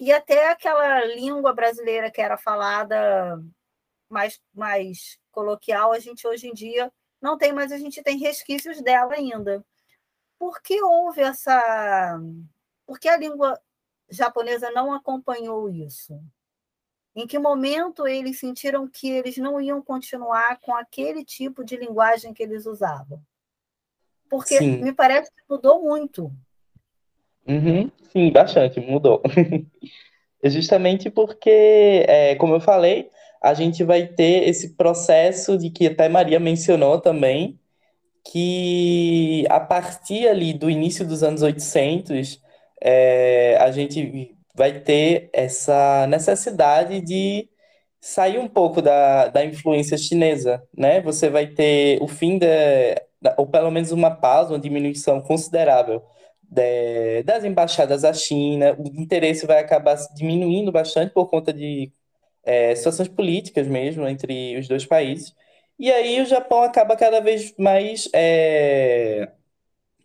[0.00, 3.42] e até aquela língua brasileira que era falada
[4.08, 8.82] mais, mais coloquial, a gente hoje em dia não tem, mas a gente tem resquícios
[8.82, 9.64] dela ainda.
[10.38, 12.20] Por que houve essa.
[12.84, 13.58] Por que a língua
[14.10, 16.20] japonesa não acompanhou isso?
[17.14, 22.34] Em que momento eles sentiram que eles não iam continuar com aquele tipo de linguagem
[22.34, 23.22] que eles usavam?
[24.28, 24.82] Porque Sim.
[24.82, 26.32] me parece que mudou muito.
[27.46, 27.90] Uhum.
[28.10, 29.22] Sim, bastante, mudou.
[30.42, 33.10] Justamente porque, é, como eu falei,
[33.42, 37.58] a gente vai ter esse processo de que até Maria mencionou também,
[38.24, 42.40] que a partir ali do início dos anos 800,
[42.80, 47.48] é, a gente vai ter essa necessidade de
[48.00, 51.00] sair um pouco da, da influência chinesa, né?
[51.02, 52.46] Você vai ter o fim de,
[53.36, 56.02] ou pelo menos uma pausa, uma diminuição considerável
[56.42, 61.92] de, das embaixadas à China, o interesse vai acabar diminuindo bastante por conta de
[62.44, 65.34] é, situações políticas mesmo entre os dois países.
[65.78, 69.28] E aí o Japão acaba cada vez mais é,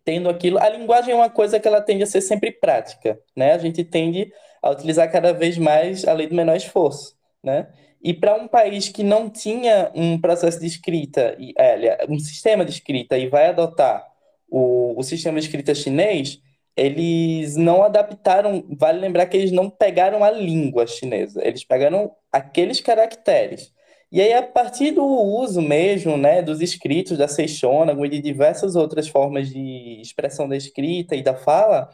[0.04, 0.58] tendo aquilo.
[0.60, 3.54] A linguagem é uma coisa que ela tende a ser sempre prática, né?
[3.54, 7.68] A gente tende a utilizar cada vez mais a lei do menor esforço, né?
[8.02, 12.72] E para um país que não tinha um processo de escrita, é, um sistema de
[12.72, 14.06] escrita, e vai adotar
[14.50, 16.40] o, o sistema de escrita chinês,
[16.76, 18.64] eles não adaptaram.
[18.80, 23.74] Vale lembrar que eles não pegaram a língua chinesa, eles pegaram aqueles caracteres.
[24.12, 28.76] E aí, a partir do uso mesmo, né, dos escritos da Seixônago e de diversas
[28.76, 31.90] outras formas de expressão da escrita e da fala,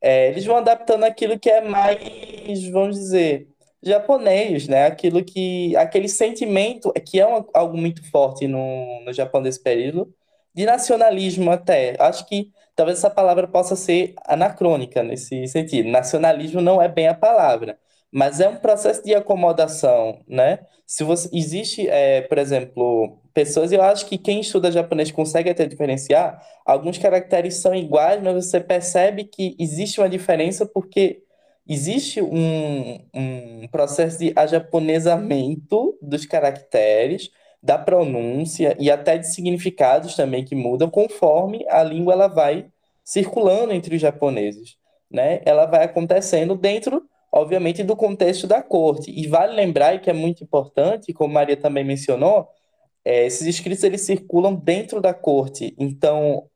[0.00, 3.48] é, eles vão adaptando aquilo que é mais, vamos dizer,
[3.82, 4.86] japonês, né?
[4.86, 10.12] Aquilo que, aquele sentimento que é uma, algo muito forte no, no Japão desse período,
[10.54, 11.96] de nacionalismo até.
[11.98, 15.88] Acho que talvez essa palavra possa ser anacrônica nesse sentido.
[15.88, 17.78] Nacionalismo não é bem a palavra,
[18.12, 20.60] mas é um processo de acomodação, né?
[20.86, 25.66] Se você existe, é, por exemplo, pessoas, eu acho que quem estuda japonês consegue até
[25.66, 26.42] diferenciar.
[26.64, 31.22] Alguns caracteres são iguais, mas você percebe que existe uma diferença porque
[31.68, 37.30] existe um, um processo de ajaponesamento dos caracteres
[37.62, 42.66] da pronúncia e até de significados também que mudam conforme a língua ela vai
[43.04, 44.76] circulando entre os japoneses,
[45.10, 45.40] né?
[45.44, 47.02] Ela vai acontecendo dentro,
[47.32, 49.10] obviamente, do contexto da corte.
[49.10, 52.48] E vale lembrar que é muito importante, como Maria também mencionou,
[53.04, 55.74] é, esses escritos eles circulam dentro da corte.
[55.78, 56.48] Então,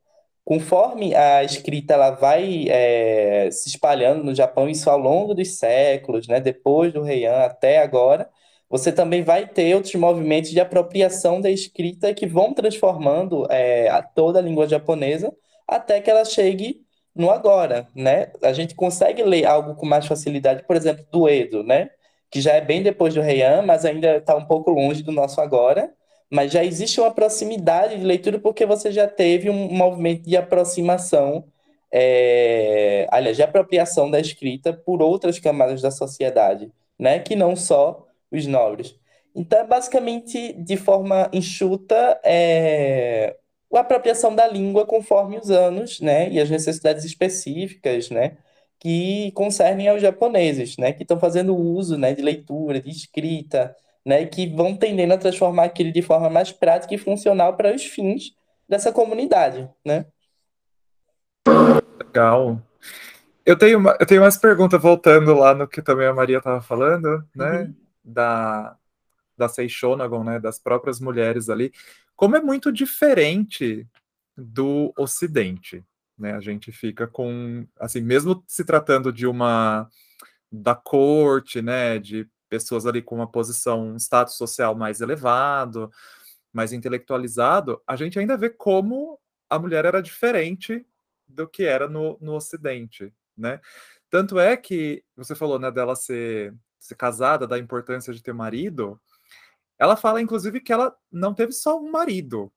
[0.45, 6.27] conforme a escrita ela vai é, se espalhando no Japão, isso ao longo dos séculos,
[6.27, 6.39] né?
[6.39, 8.29] Depois do Heian até agora
[8.69, 14.01] você também vai ter outros movimentos de apropriação da escrita que vão transformando é, a
[14.01, 15.31] toda a língua japonesa
[15.67, 16.82] até que ela chegue
[17.15, 18.31] no agora, né?
[18.41, 21.89] A gente consegue ler algo com mais facilidade, por exemplo, do Edo, né?
[22.29, 25.39] Que já é bem depois do Heian, mas ainda está um pouco longe do nosso
[25.41, 25.93] agora.
[26.29, 31.45] Mas já existe uma proximidade de leitura porque você já teve um movimento de aproximação,
[31.91, 37.19] é, aliás, de apropriação da escrita por outras camadas da sociedade, né?
[37.19, 38.95] Que não só os nobres.
[39.35, 43.35] Então, basicamente, de forma enxuta, é,
[43.77, 48.37] a apropriação da língua conforme os anos, né, e as necessidades específicas, né,
[48.79, 54.25] que concernem aos japoneses, né, que estão fazendo uso, né, de leitura, de escrita, né,
[54.25, 58.35] que vão tendendo a transformar aquilo de forma mais prática e funcional para os fins
[58.67, 60.05] dessa comunidade, né.
[61.97, 62.61] Legal.
[63.45, 66.61] Eu tenho, uma, eu tenho umas perguntas voltando lá no que também a Maria estava
[66.61, 67.63] falando, né?
[67.63, 67.75] Uhum.
[68.03, 68.77] Da,
[69.37, 70.39] da Seishonagon, né?
[70.39, 71.71] Das próprias mulheres ali.
[72.15, 73.87] Como é muito diferente
[74.37, 75.83] do Ocidente,
[76.17, 76.33] né?
[76.33, 79.89] A gente fica com, assim, mesmo se tratando de uma
[80.51, 81.99] da corte, né?
[81.99, 85.91] De pessoas ali com uma posição, um status social mais elevado,
[86.53, 90.85] mais intelectualizado, a gente ainda vê como a mulher era diferente
[91.27, 93.59] do que era no, no Ocidente, né?
[94.09, 99.01] Tanto é que você falou, né, dela ser, ser casada, da importância de ter marido.
[99.83, 102.49] Ela fala, inclusive, que ela não teve só um marido,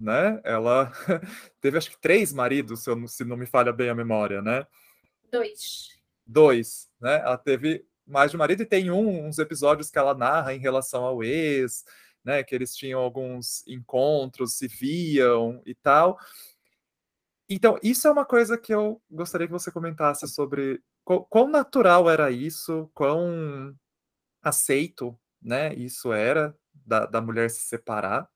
[0.00, 0.40] né?
[0.42, 0.90] Ela
[1.60, 4.66] teve acho que três maridos, se, eu, se não me falha bem a memória, né?
[5.30, 5.90] Dois.
[6.26, 7.20] Dois, né?
[7.20, 10.58] Ela teve mais de um marido e tem um, uns episódios que ela narra em
[10.58, 11.84] relação ao ex,
[12.24, 12.42] né?
[12.42, 16.18] Que eles tinham alguns encontros, se viam e tal.
[17.48, 22.10] Então, isso é uma coisa que eu gostaria que você comentasse sobre quão, quão natural
[22.10, 23.72] era isso, quão
[24.42, 25.74] aceito, né?
[25.74, 28.28] Isso era da, da mulher se separar.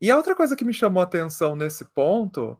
[0.00, 2.58] E a outra coisa que me chamou a atenção nesse ponto,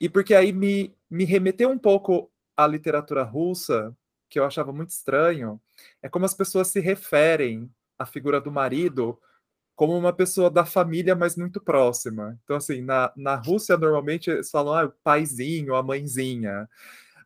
[0.00, 3.96] e porque aí me, me remeteu um pouco à literatura russa,
[4.28, 5.60] que eu achava muito estranho,
[6.02, 9.18] é como as pessoas se referem à figura do marido
[9.78, 12.36] como uma pessoa da família, mas muito próxima.
[12.42, 16.68] Então, assim, na, na Rússia, normalmente, eles falam ah, o paizinho, a mãezinha.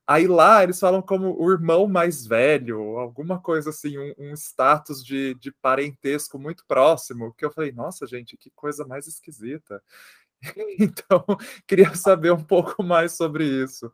[0.06, 5.04] Aí lá, eles falam como o irmão mais velho, alguma coisa assim, um, um status
[5.04, 9.82] de, de parentesco muito próximo, que eu falei, nossa, gente, que coisa mais esquisita.
[10.76, 11.24] Então,
[11.68, 13.92] queria saber um pouco mais sobre isso.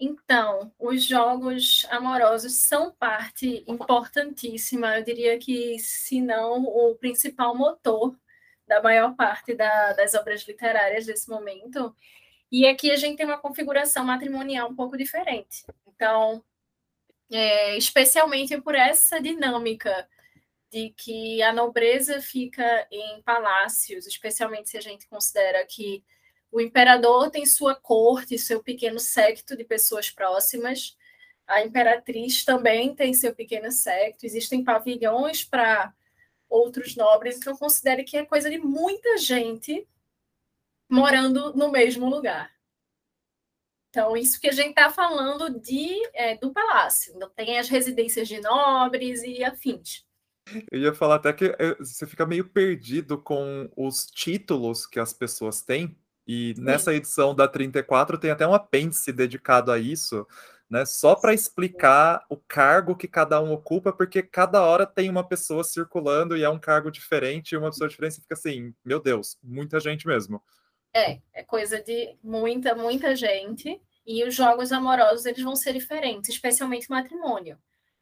[0.00, 8.16] Então, os jogos amorosos são parte importantíssima, eu diria que, se não, o principal motor
[8.66, 11.94] da maior parte da, das obras literárias desse momento.
[12.52, 15.64] E aqui a gente tem uma configuração matrimonial um pouco diferente.
[15.86, 16.44] Então,
[17.30, 20.06] é, especialmente por essa dinâmica
[20.70, 26.04] de que a nobreza fica em palácios, especialmente se a gente considera que
[26.50, 30.94] o imperador tem sua corte, seu pequeno séquito de pessoas próximas.
[31.46, 34.26] A imperatriz também tem seu pequeno séquito.
[34.26, 35.94] Existem pavilhões para
[36.50, 37.38] outros nobres.
[37.38, 39.88] Então, considere que é coisa de muita gente
[40.92, 42.52] morando no mesmo lugar.
[43.88, 47.14] Então, isso que a gente está falando de, é, do palácio.
[47.16, 50.04] Então, tem as residências de nobres e afins.
[50.70, 55.12] Eu ia falar até que é, você fica meio perdido com os títulos que as
[55.12, 60.26] pessoas têm, e nessa edição da 34 tem até um apêndice dedicado a isso,
[60.70, 60.84] né?
[60.84, 65.64] Só para explicar o cargo que cada um ocupa, porque cada hora tem uma pessoa
[65.64, 69.80] circulando e é um cargo diferente, e uma pessoa diferente, fica assim, meu Deus, muita
[69.80, 70.42] gente mesmo.
[70.94, 73.80] É, é coisa de muita, muita gente.
[74.06, 77.58] E os jogos amorosos eles vão ser diferentes, especialmente matrimônio.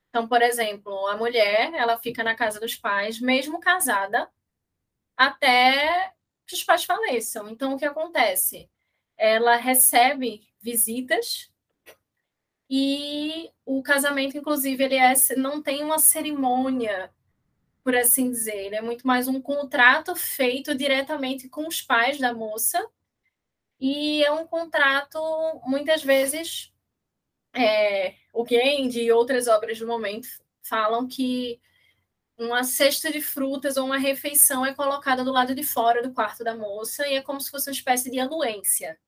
[0.09, 4.29] Então, por exemplo, a mulher, ela fica na casa dos pais, mesmo casada,
[5.17, 6.13] até
[6.47, 7.49] que os pais faleçam.
[7.49, 8.69] Então, o que acontece?
[9.17, 11.51] Ela recebe visitas
[12.69, 17.13] e o casamento, inclusive, ele é, não tem uma cerimônia,
[17.83, 18.67] por assim dizer.
[18.67, 22.85] Ele é muito mais um contrato feito diretamente com os pais da moça.
[23.79, 25.19] E é um contrato,
[25.65, 26.73] muitas vezes,
[27.55, 30.29] é, o Gandhi e outras obras do momento
[30.63, 31.61] falam que
[32.39, 36.43] uma cesta de frutas ou uma refeição é colocada do lado de fora do quarto
[36.43, 38.99] da moça e é como se fosse uma espécie de anuência.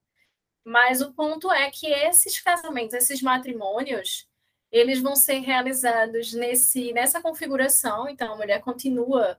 [0.65, 4.29] Mas o ponto é que esses casamentos, esses matrimônios,
[4.73, 8.09] eles vão ser realizados nesse, nessa configuração.
[8.09, 9.39] Então, a mulher continua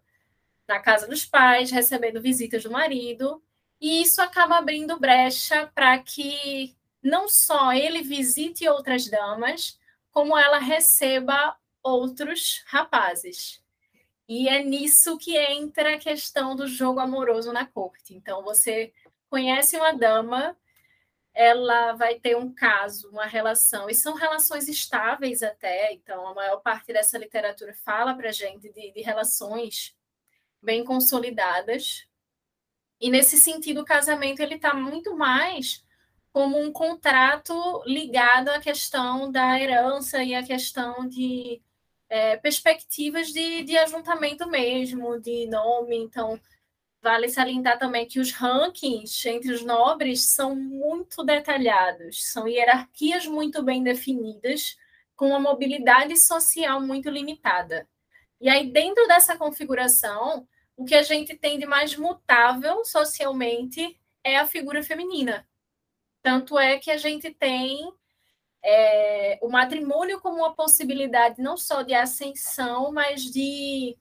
[0.67, 3.43] na casa dos pais, recebendo visitas do marido,
[3.81, 9.77] e isso acaba abrindo brecha para que não só ele visite outras damas,
[10.11, 13.61] como ela receba outros rapazes.
[14.29, 18.13] E é nisso que entra a questão do jogo amoroso na corte.
[18.13, 18.93] Então, você
[19.29, 20.55] conhece uma dama,
[21.33, 25.91] ela vai ter um caso, uma relação, e são relações estáveis até.
[25.93, 29.95] Então, a maior parte dessa literatura fala para gente de, de relações
[30.61, 32.07] bem consolidadas.
[33.01, 35.83] E nesse sentido, o casamento ele está muito mais
[36.31, 41.61] como um contrato ligado à questão da herança e à questão de
[42.09, 45.97] é, perspectivas de, de ajuntamento mesmo, de nome.
[45.97, 46.39] Então,
[47.03, 53.61] vale salientar também que os rankings entre os nobres são muito detalhados, são hierarquias muito
[53.61, 54.77] bem definidas,
[55.13, 57.85] com uma mobilidade social muito limitada.
[58.39, 60.47] E aí, dentro dessa configuração,
[60.77, 65.45] o que a gente tem de mais mutável socialmente é a figura feminina.
[66.21, 67.93] Tanto é que a gente tem
[68.63, 73.97] é, o matrimônio como uma possibilidade não só de ascensão, mas de,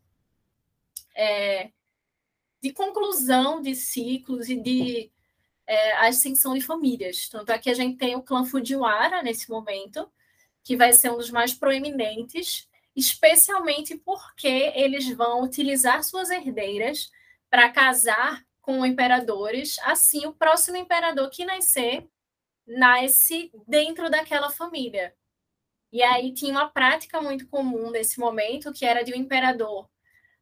[1.16, 1.70] é,
[2.62, 5.10] de conclusão de ciclos e de
[5.66, 7.28] é, ascensão de famílias.
[7.28, 10.10] Tanto é que a gente tem o clã Fujiwara nesse momento,
[10.62, 17.10] que vai ser um dos mais proeminentes, especialmente porque eles vão utilizar suas herdeiras
[17.50, 19.78] para casar com imperadores.
[19.80, 22.08] Assim, o próximo imperador que nascer
[22.64, 25.14] nasce dentro daquela família.
[25.90, 29.90] E aí tinha uma prática muito comum nesse momento, que era de um imperador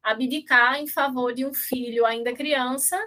[0.02, 2.98] abdicar em favor de um filho ainda criança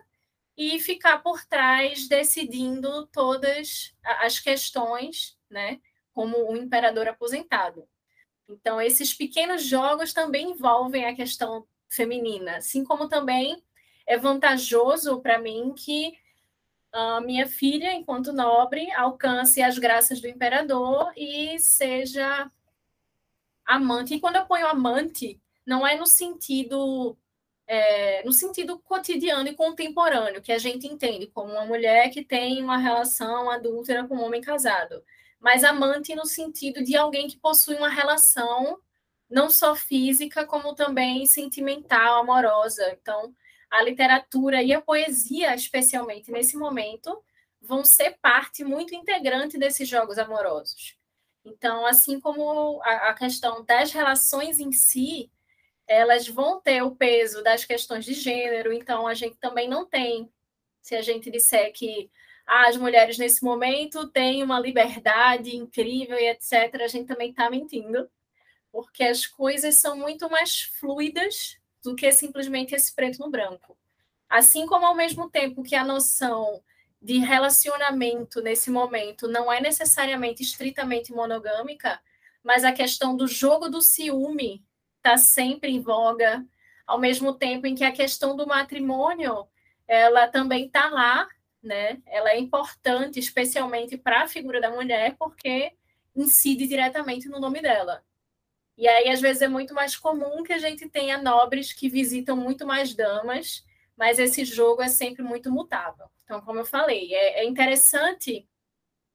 [0.56, 5.80] e ficar por trás decidindo todas as questões, né,
[6.14, 7.88] como um imperador aposentado.
[8.48, 13.64] Então, esses pequenos jogos também envolvem a questão feminina, assim como também
[14.06, 16.14] é vantajoso para mim que
[16.92, 22.52] a minha filha, enquanto nobre, alcance as graças do imperador e seja
[23.66, 24.14] amante.
[24.14, 27.18] E quando eu ponho amante, não é no sentido
[27.68, 32.62] é, no sentido cotidiano e contemporâneo, que a gente entende como uma mulher que tem
[32.62, 35.04] uma relação adúltera com um homem casado,
[35.40, 38.80] mas amante no sentido de alguém que possui uma relação
[39.30, 42.92] não só física, como também sentimental, amorosa.
[42.92, 43.34] Então,
[43.72, 47.20] a literatura e a poesia, especialmente nesse momento,
[47.60, 50.96] vão ser parte muito integrante desses jogos amorosos.
[51.44, 55.32] Então, assim como a, a questão das relações em si,
[55.94, 60.32] elas vão ter o peso das questões de gênero, então a gente também não tem,
[60.82, 62.10] se a gente disser que
[62.46, 67.50] ah, as mulheres nesse momento têm uma liberdade incrível e etc., a gente também está
[67.50, 68.10] mentindo,
[68.72, 73.78] porque as coisas são muito mais fluidas do que simplesmente esse preto no branco.
[74.30, 76.62] Assim como ao mesmo tempo que a noção
[77.02, 82.02] de relacionamento nesse momento não é necessariamente estritamente monogâmica,
[82.42, 84.64] mas a questão do jogo do ciúme
[85.04, 86.46] está sempre em voga,
[86.88, 89.46] ao mesmo tempo em que a questão do matrimônio
[89.86, 91.28] ela também está lá,
[91.62, 92.02] né?
[92.06, 95.74] Ela é importante, especialmente para a figura da mulher, porque
[96.16, 98.04] incide diretamente no nome dela.
[98.78, 102.36] E aí, às vezes, é muito mais comum que a gente tenha nobres que visitam
[102.36, 103.64] muito mais damas,
[103.96, 106.08] mas esse jogo é sempre muito mutável.
[106.24, 108.48] Então, como eu falei, é, é interessante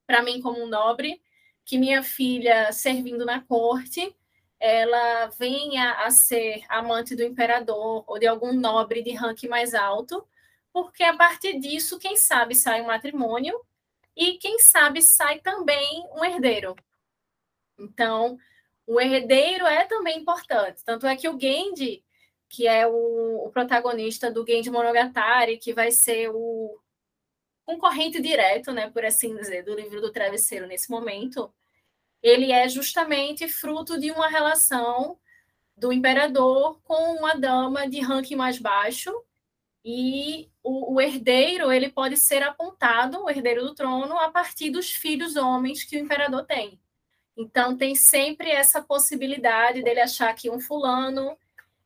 [0.07, 1.21] para mim, como um nobre,
[1.65, 4.15] que minha filha, servindo na corte,
[4.61, 10.27] ela venha a ser amante do imperador ou de algum nobre de ranking mais alto,
[10.73, 13.61] porque a partir disso, quem sabe sai um matrimônio
[14.17, 16.75] e quem sabe sai também um herdeiro.
[17.79, 18.37] Então,
[18.87, 20.85] o herdeiro é também importante.
[20.85, 22.05] Tanto é que o Genji,
[22.49, 26.81] que é o, o protagonista do Genji Monogatari, que vai ser o
[27.65, 31.53] concorrente direto, né, por assim dizer, do livro do travesseiro nesse momento,
[32.23, 35.19] ele é justamente fruto de uma relação
[35.77, 39.13] do imperador com uma dama de ranking mais baixo
[39.85, 44.91] e o, o, herdeiro ele pode ser apontado, o herdeiro do trono, a partir dos
[44.91, 46.81] filhos homens que o imperador tem.
[47.37, 51.39] Então tem sempre essa possibilidade dele achar que um fulano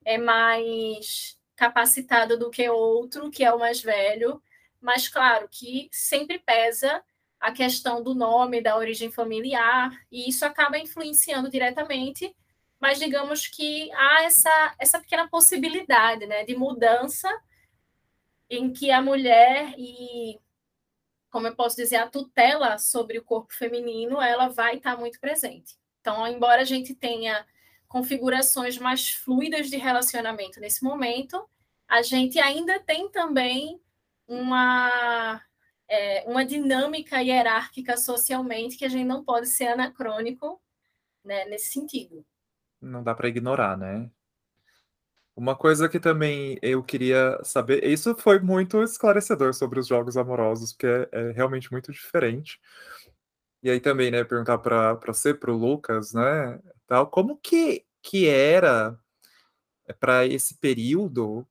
[0.05, 4.43] é mais capacitado do que outro, que é o mais velho,
[4.81, 7.05] mas claro que sempre pesa
[7.43, 12.33] a questão do nome, da origem familiar, e isso acaba influenciando diretamente,
[12.81, 17.29] mas digamos que há essa, essa pequena possibilidade né, de mudança
[18.49, 20.39] em que a mulher e,
[21.31, 25.77] como eu posso dizer, a tutela sobre o corpo feminino, ela vai estar muito presente.
[26.01, 27.45] Então, embora a gente tenha
[27.89, 31.45] configurações mais fluidas de relacionamento nesse momento,
[31.89, 33.81] a gente ainda tem também
[34.29, 35.43] uma
[35.93, 40.59] é, uma dinâmica hierárquica socialmente que a gente não pode ser anacrônico
[41.23, 42.25] né, nesse sentido.
[42.81, 44.11] Não dá para ignorar, né?
[45.37, 50.73] Uma coisa que também eu queria saber, isso foi muito esclarecedor sobre os jogos amorosos,
[50.73, 52.59] porque é, é realmente muito diferente.
[53.63, 58.27] E aí também, né, perguntar para você, para o Lucas, né, tal, como que, que
[58.27, 58.99] era
[60.01, 61.47] para esse período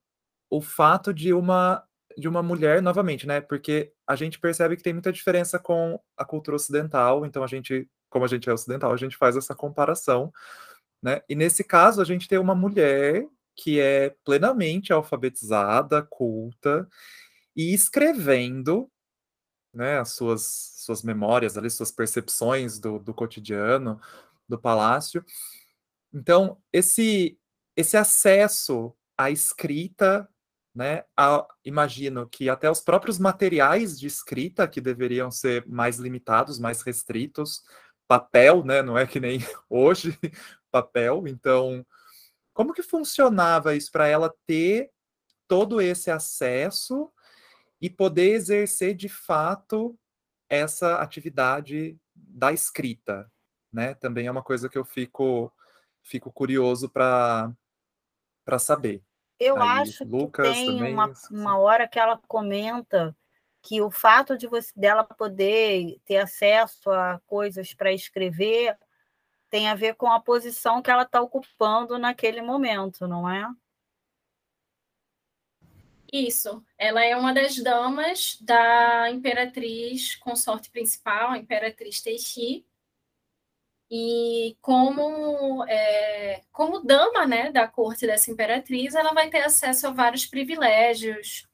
[0.50, 1.88] o fato de uma
[2.18, 3.42] de uma mulher novamente, né?
[3.42, 7.90] Porque a gente percebe que tem muita diferença com a cultura ocidental, então a gente,
[8.10, 10.32] como a gente é ocidental, a gente faz essa comparação,
[11.02, 11.22] né?
[11.28, 16.88] E nesse caso a gente tem uma mulher que é plenamente alfabetizada, culta
[17.56, 18.90] e escrevendo,
[19.74, 24.02] né, as suas suas memórias ali, suas percepções do, do cotidiano,
[24.48, 25.24] do palácio.
[26.14, 27.38] Então, esse
[27.76, 30.28] esse acesso à escrita
[30.74, 31.04] né?
[31.18, 36.82] A, imagino que até os próprios materiais de escrita que deveriam ser mais limitados, mais
[36.82, 37.64] restritos,
[38.08, 38.82] papel, né?
[38.82, 40.18] Não é que nem hoje
[40.72, 41.28] papel.
[41.28, 41.86] Então,
[42.54, 44.92] como que funcionava isso para ela ter
[45.48, 47.12] todo esse acesso
[47.82, 49.98] e poder exercer de fato
[50.50, 53.32] essa atividade da escrita,
[53.72, 53.94] né?
[53.96, 55.52] Também é uma coisa que eu fico
[56.04, 57.52] fico curioso para
[58.46, 59.04] para saber.
[59.44, 63.18] Eu Aí, acho Lucas que tem também, uma, uma hora que ela comenta
[63.60, 68.78] que o fato de você dela poder ter acesso a coisas para escrever
[69.50, 73.50] tem a ver com a posição que ela está ocupando naquele momento, não é?
[76.14, 76.64] Isso.
[76.78, 82.64] Ela é uma das damas da imperatriz consorte principal, a imperatriz Teixi,
[83.94, 89.92] e como, é, como dama né, da corte dessa imperatriz, ela vai ter acesso a
[89.92, 91.46] vários privilégios.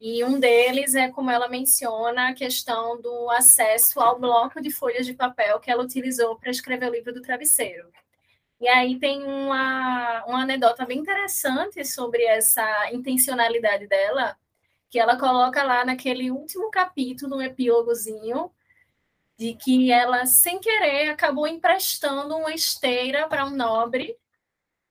[0.00, 5.04] E um deles é, como ela menciona, a questão do acesso ao bloco de folhas
[5.04, 7.88] de papel que ela utilizou para escrever o livro do travesseiro.
[8.60, 14.36] E aí tem uma, uma anedota bem interessante sobre essa intencionalidade dela,
[14.88, 18.50] que ela coloca lá naquele último capítulo, um epílogozinho,
[19.36, 24.16] de que ela, sem querer, acabou emprestando uma esteira para um nobre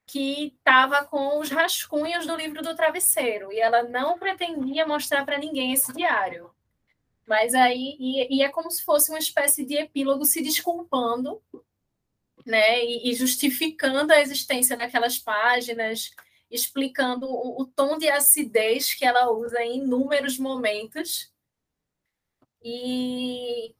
[0.06, 5.38] que estava com os rascunhos do livro do travesseiro e ela não pretendia mostrar para
[5.38, 6.52] ninguém esse diário.
[7.26, 11.42] Mas aí, e, e, é como se fosse uma espécie de epílogo se desculpando,
[12.46, 16.12] né, e, e justificando a existência daquelas páginas,
[16.52, 21.32] explicando o, o tom de acidez que ela usa em inúmeros momentos.
[22.62, 23.74] E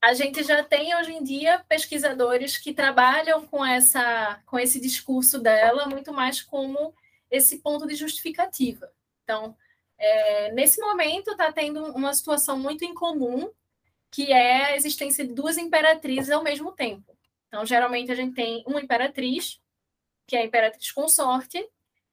[0.00, 5.38] a gente já tem hoje em dia pesquisadores que trabalham com essa com esse discurso
[5.40, 6.94] dela muito mais como
[7.30, 8.90] esse ponto de justificativa.
[9.24, 9.56] Então,
[9.98, 13.50] é, nesse momento está tendo uma situação muito incomum
[14.10, 17.16] que é a existência de duas imperatrizes ao mesmo tempo.
[17.48, 19.60] Então, geralmente a gente tem uma imperatriz,
[20.26, 21.66] que é a imperatriz consorte,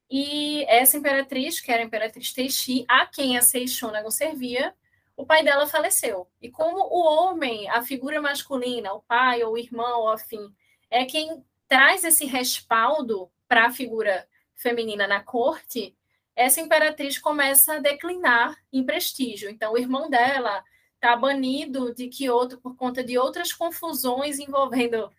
[0.09, 4.75] e essa imperatriz, que era a imperatriz Teixi, a quem a Seixonagon servia,
[5.15, 6.27] o pai dela faleceu.
[6.41, 10.53] E como o homem, a figura masculina, o pai ou o irmão ou afim,
[10.89, 15.95] é quem traz esse respaldo para a figura feminina na corte,
[16.35, 19.49] essa imperatriz começa a declinar em prestígio.
[19.49, 20.63] Então, o irmão dela
[20.95, 25.11] está banido de Kyoto por conta de outras confusões envolvendo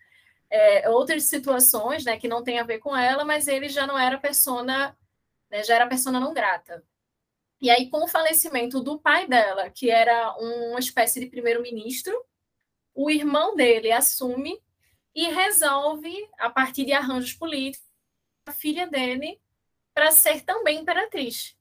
[0.50, 3.98] é, outras situações, né, que não tem a ver com ela, mas ele já não
[3.98, 4.96] era persona,
[5.50, 6.84] né, já era persona não grata.
[7.60, 12.14] E aí, com o falecimento do pai dela, que era uma espécie de primeiro-ministro,
[12.94, 14.60] o irmão dele assume
[15.14, 17.88] e resolve, a partir de arranjos políticos,
[18.44, 19.40] a filha dele
[19.94, 21.56] para ser também imperatriz.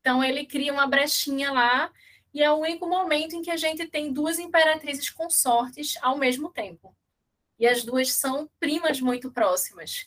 [0.00, 1.90] Então, ele cria uma brechinha lá,
[2.32, 6.50] e é o único momento em que a gente tem duas imperatrizes consortes ao mesmo
[6.50, 6.94] tempo.
[7.58, 10.06] E as duas são primas muito próximas.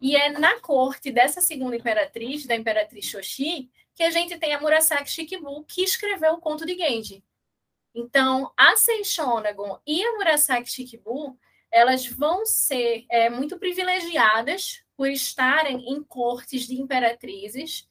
[0.00, 4.60] E é na corte dessa segunda imperatriz, da imperatriz Xoxi, que a gente tem a
[4.60, 7.24] Murasaki Shikibu, que escreveu o conto de Genji.
[7.94, 11.38] Então, a Seishonagon e a Murasaki Shikibu,
[11.70, 17.88] elas vão ser é, muito privilegiadas por estarem em cortes de imperatrizes,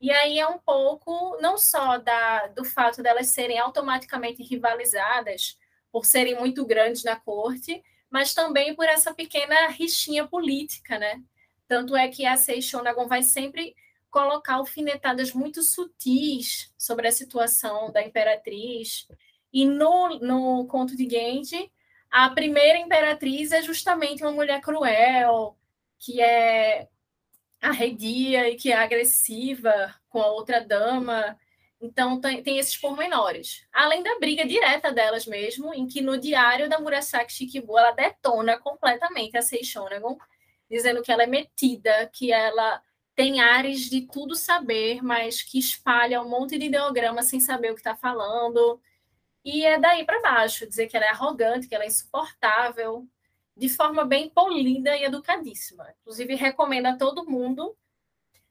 [0.00, 5.56] e aí é um pouco, não só da, do fato delas serem automaticamente rivalizadas,
[5.92, 11.22] por serem muito grandes na corte, mas também por essa pequena rixinha política, né?
[11.68, 13.76] Tanto é que a Seishonagon vai sempre
[14.12, 19.08] colocar alfinetadas muito sutis sobre a situação da imperatriz.
[19.50, 21.72] E no, no conto de Genji,
[22.10, 25.56] a primeira imperatriz é justamente uma mulher cruel,
[25.98, 26.88] que é
[27.60, 31.38] arredia e que é agressiva com a outra dama.
[31.80, 33.66] Então, tem, tem esses pormenores.
[33.72, 38.58] Além da briga direta delas mesmo, em que no diário da Murasaki Shikibu ela detona
[38.58, 40.18] completamente a Seishonagon,
[40.70, 42.82] dizendo que ela é metida, que ela
[43.14, 47.74] tem ares de tudo saber, mas que espalha um monte de ideograma sem saber o
[47.74, 48.80] que está falando.
[49.44, 53.06] E é daí para baixo, dizer que ela é arrogante, que ela é insuportável,
[53.56, 55.94] de forma bem polida e educadíssima.
[56.00, 57.76] Inclusive, recomendo a todo mundo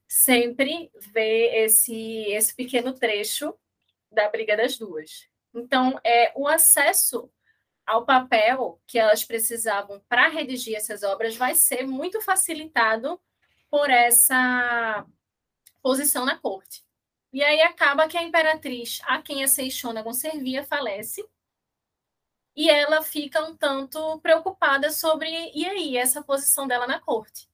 [0.08, 3.56] sempre ver esse, esse pequeno trecho
[4.12, 5.28] da Briga das Duas.
[5.54, 7.32] Então, é o acesso
[7.86, 13.20] ao papel que elas precisavam para redigir essas obras vai ser muito facilitado
[13.72, 15.06] por essa
[15.82, 16.84] posição na corte.
[17.34, 21.26] E aí acaba que a imperatriz, a quem a Seixonagon servia, falece,
[22.54, 27.50] e ela fica um tanto preocupada sobre, e aí, essa posição dela na corte.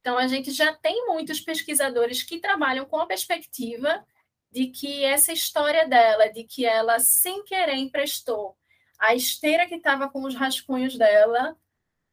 [0.00, 4.02] Então, a gente já tem muitos pesquisadores que trabalham com a perspectiva
[4.50, 8.56] de que essa história dela, de que ela, sem querer, emprestou
[8.98, 11.54] a esteira que estava com os rascunhos dela,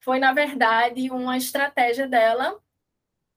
[0.02, 2.62] foi, na verdade, uma estratégia dela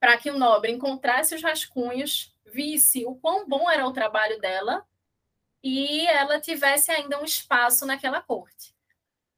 [0.01, 4.83] para que o nobre encontrasse os rascunhos, visse o quão bom era o trabalho dela
[5.63, 8.75] e ela tivesse ainda um espaço naquela corte.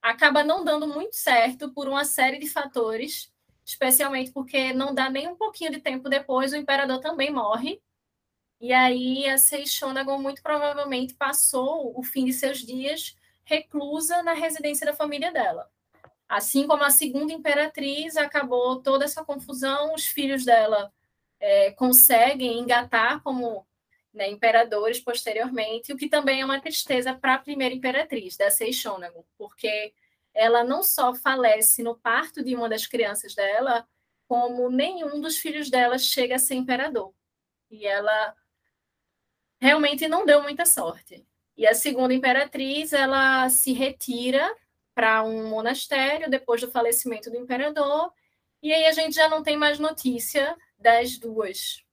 [0.00, 3.30] Acaba não dando muito certo por uma série de fatores,
[3.62, 7.82] especialmente porque não dá nem um pouquinho de tempo depois, o imperador também morre.
[8.58, 14.86] E aí a Seixonagon muito provavelmente passou o fim de seus dias reclusa na residência
[14.86, 15.70] da família dela.
[16.28, 20.92] Assim como a segunda imperatriz, acabou toda essa confusão, os filhos dela
[21.38, 23.66] é, conseguem engatar como
[24.12, 29.24] né, imperadores posteriormente, o que também é uma tristeza para a primeira imperatriz, da Seishonagon,
[29.36, 29.92] porque
[30.32, 33.86] ela não só falece no parto de uma das crianças dela,
[34.26, 37.12] como nenhum dos filhos dela chega a ser imperador.
[37.70, 38.34] E ela
[39.60, 41.26] realmente não deu muita sorte.
[41.56, 44.54] E a segunda imperatriz, ela se retira
[44.94, 48.12] para um monastério depois do falecimento do imperador,
[48.62, 51.84] e aí a gente já não tem mais notícia das duas.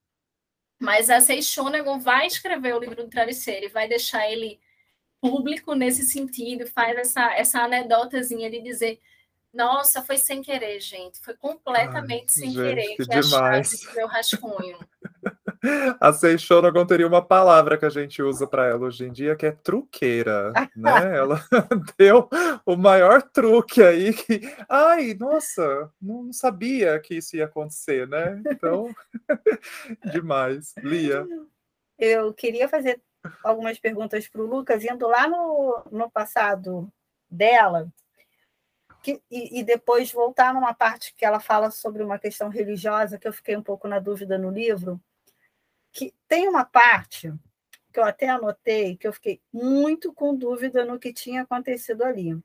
[0.80, 4.60] Mas a Seixonagon vai escrever o livro do travesseiro e vai deixar ele
[5.20, 9.00] público nesse sentido, faz essa, essa anedotazinha de dizer
[9.54, 11.20] nossa, foi sem querer, gente.
[11.20, 13.94] Foi completamente Ai, sem gente, querer que, que demais.
[13.94, 14.80] meu rascunho.
[16.00, 19.46] A Seixonagon teria uma palavra que a gente usa para ela hoje em dia, que
[19.46, 21.18] é truqueira, né?
[21.18, 21.40] Ela
[21.98, 22.28] deu
[22.66, 28.42] o maior truque aí que, ai, nossa, não sabia que isso ia acontecer, né?
[28.50, 28.94] Então,
[30.12, 30.74] demais.
[30.78, 31.28] Lia.
[32.00, 33.00] Eu queria fazer
[33.44, 36.92] algumas perguntas para o Lucas, indo lá no, no passado
[37.30, 37.88] dela,
[39.04, 43.28] que, e, e, depois voltar numa parte que ela fala sobre uma questão religiosa, que
[43.28, 45.00] eu fiquei um pouco na dúvida no livro,
[45.92, 47.34] que tem uma parte
[47.92, 52.42] que eu até anotei, que eu fiquei muito com dúvida no que tinha acontecido ali.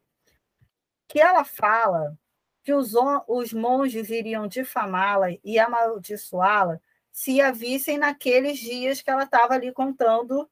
[1.08, 2.18] Que ela fala
[2.64, 2.94] que os,
[3.28, 6.80] os monges iriam difamá-la e amaldiçoá-la
[7.12, 10.50] se a vissem naqueles dias que ela estava ali contando,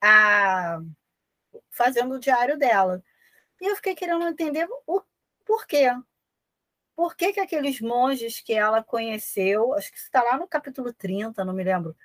[0.00, 0.78] a,
[1.70, 3.02] fazendo o diário dela.
[3.60, 5.02] E eu fiquei querendo entender o
[5.44, 5.86] porquê.
[7.00, 11.42] Por que, que aqueles monges que ela conheceu, acho que está lá no capítulo 30,
[11.46, 11.96] não me lembro,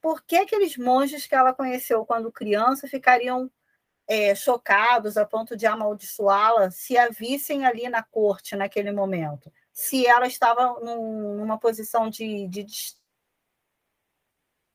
[0.00, 3.50] por que aqueles monges que ela conheceu quando criança ficariam
[4.08, 9.52] é, chocados a ponto de amaldiçoá-la se a vissem ali na corte naquele momento?
[9.70, 12.64] Se ela estava num, numa posição de, de,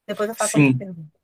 [0.05, 0.70] Depois eu faço Sim.
[0.70, 1.20] uma pergunta.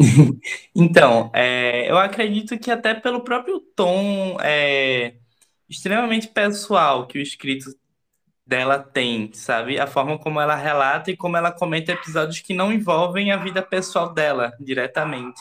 [0.74, 5.20] então, é, eu acredito que até pelo próprio tom é,
[5.68, 7.70] extremamente pessoal que o escrito
[8.46, 9.78] dela tem, sabe?
[9.78, 13.62] A forma como ela relata e como ela comenta episódios que não envolvem a vida
[13.62, 15.40] pessoal dela diretamente,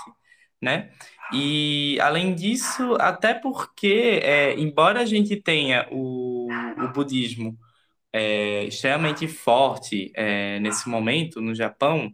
[0.61, 0.91] né?
[1.33, 6.47] E além disso, até porque, é, embora a gente tenha o,
[6.77, 7.57] o budismo
[8.13, 12.11] é, extremamente forte é, nesse momento no Japão,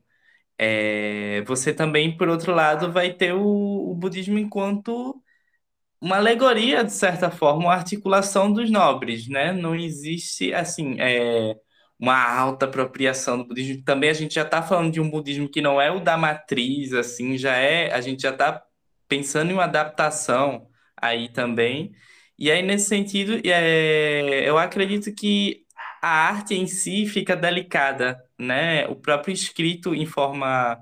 [0.57, 5.20] é, você também, por outro lado, vai ter o, o budismo enquanto
[6.01, 9.53] uma alegoria, de certa forma, uma articulação dos nobres, né?
[9.53, 11.55] Não existe, assim, é,
[11.99, 13.83] uma alta apropriação do budismo.
[13.83, 16.93] Também a gente já está falando de um budismo que não é o da matriz,
[16.93, 18.63] assim, já é, a gente já está
[19.07, 21.91] pensando em uma adaptação aí também.
[22.37, 25.63] E aí, nesse sentido, é, eu acredito que
[26.01, 28.87] a arte em si fica delicada, né?
[28.87, 30.79] O próprio escrito em forma...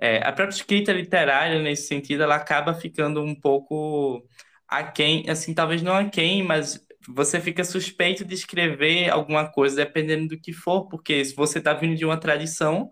[0.00, 4.22] É, a própria escrita literária, nesse sentido, ela acaba ficando um pouco
[4.68, 9.76] a quem, assim, talvez não a quem, mas você fica suspeito de escrever alguma coisa
[9.76, 12.90] dependendo do que for, porque se você está vindo de uma tradição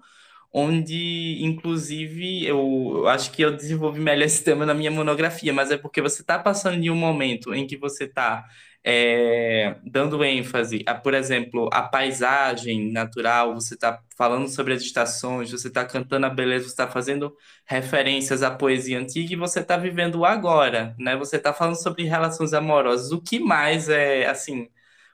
[0.52, 5.70] onde, inclusive, eu, eu, acho que eu desenvolvi melhor esse tema na minha monografia, mas
[5.72, 8.44] é porque você está passando de um momento em que você está
[8.86, 15.50] é, dando ênfase a, por exemplo, a paisagem natural, você está falando sobre as estações,
[15.50, 17.34] você está cantando a beleza, você está fazendo
[17.66, 21.16] referências à poesia antiga e você está vivendo o agora, né?
[21.16, 23.10] Você está falando sobre relações amorosas.
[23.10, 24.70] O que mais é, assim, o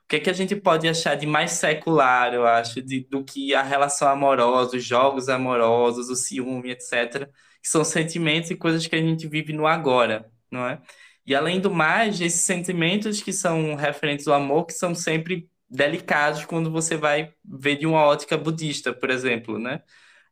[0.09, 3.55] que é que a gente pode achar de mais secular, eu acho, de, do que
[3.55, 7.29] a relação amorosa, os jogos amorosos, o ciúme, etc.,
[7.63, 10.81] que são sentimentos e coisas que a gente vive no agora, não é?
[11.27, 16.45] E além do mais, esses sentimentos que são referentes ao amor, que são sempre delicados
[16.45, 19.83] quando você vai ver de uma ótica budista, por exemplo, né?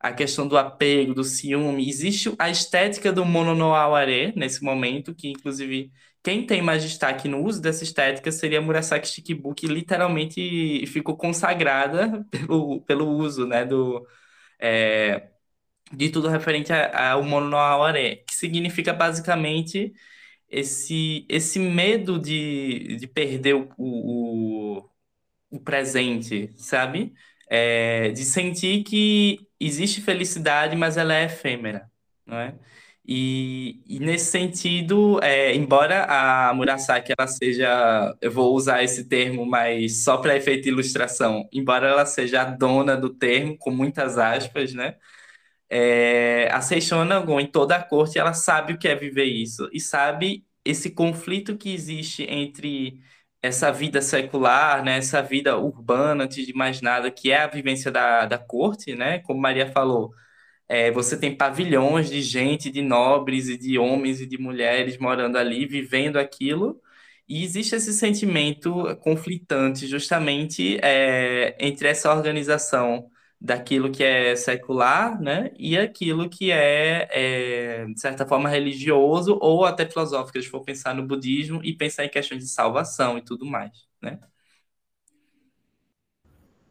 [0.00, 1.88] a questão do apego, do ciúme.
[1.88, 3.72] Existe a estética do mono no
[4.36, 9.54] nesse momento, que inclusive quem tem mais destaque no uso dessa estética seria Murasaki Shikibu,
[9.54, 14.06] que literalmente ficou consagrada pelo, pelo uso né, do,
[14.60, 15.30] é,
[15.92, 17.56] de tudo referente ao mono no
[18.26, 19.92] que significa basicamente
[20.50, 24.90] esse, esse medo de, de perder o, o,
[25.50, 27.14] o presente, sabe?
[27.50, 31.90] É, de sentir que existe felicidade, mas ela é efêmera,
[32.26, 32.54] não é?
[33.10, 39.46] E, e nesse sentido, é, embora a Murasaki ela seja, eu vou usar esse termo,
[39.46, 44.18] mas só para efeito de ilustração, embora ela seja a dona do termo, com muitas
[44.18, 44.96] aspas, né?
[45.70, 49.80] É, a Seishonagon, em toda a corte, ela sabe o que é viver isso e
[49.80, 53.00] sabe esse conflito que existe entre
[53.42, 57.90] essa vida secular, né, essa vida urbana, antes de mais nada, que é a vivência
[57.90, 59.20] da, da corte, né?
[59.20, 60.12] Como Maria falou,
[60.68, 65.38] é, você tem pavilhões de gente, de nobres e de homens e de mulheres morando
[65.38, 66.80] ali, vivendo aquilo,
[67.28, 73.10] e existe esse sentimento conflitante justamente é, entre essa organização
[73.40, 79.64] daquilo que é secular, né, e aquilo que é, é, de certa forma, religioso ou
[79.64, 83.46] até filosófico, se for pensar no budismo e pensar em questões de salvação e tudo
[83.46, 84.18] mais, né?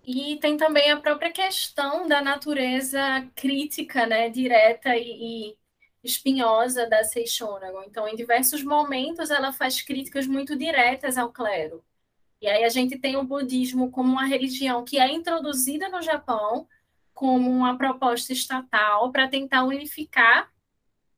[0.03, 2.99] E tem também a própria questão da natureza
[3.35, 5.57] crítica, né, direta e, e
[6.03, 7.83] espinhosa da Seixônagon.
[7.83, 11.83] Então, em diversos momentos, ela faz críticas muito diretas ao clero.
[12.41, 16.67] E aí a gente tem o budismo como uma religião que é introduzida no Japão
[17.13, 20.51] como uma proposta estatal para tentar unificar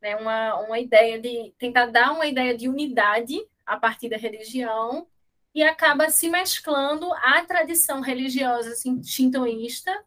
[0.02, 5.08] né, uma, uma ideia de tentar dar uma ideia de unidade a partir da religião
[5.54, 10.06] e acaba se mesclando à tradição religiosa assim, shintoísta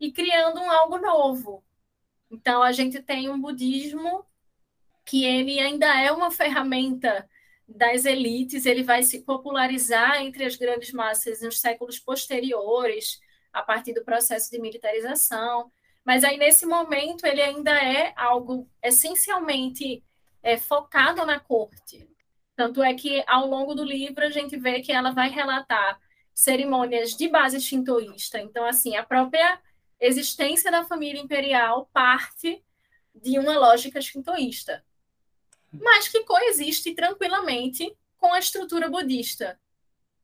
[0.00, 1.62] e criando um algo novo.
[2.30, 4.24] Então a gente tem um budismo
[5.04, 7.28] que ele ainda é uma ferramenta
[7.76, 13.20] das elites, ele vai se popularizar entre as grandes massas nos séculos posteriores,
[13.52, 15.70] a partir do processo de militarização.
[16.04, 20.02] Mas aí, nesse momento, ele ainda é algo essencialmente
[20.42, 22.08] é, focado na corte.
[22.56, 25.98] Tanto é que, ao longo do livro, a gente vê que ela vai relatar
[26.34, 28.40] cerimônias de base shintoísta.
[28.40, 29.60] Então, assim, a própria
[30.00, 32.62] existência da família imperial parte
[33.14, 34.84] de uma lógica shintoísta,
[35.72, 39.58] mas que coexiste tranquilamente com a estrutura budista.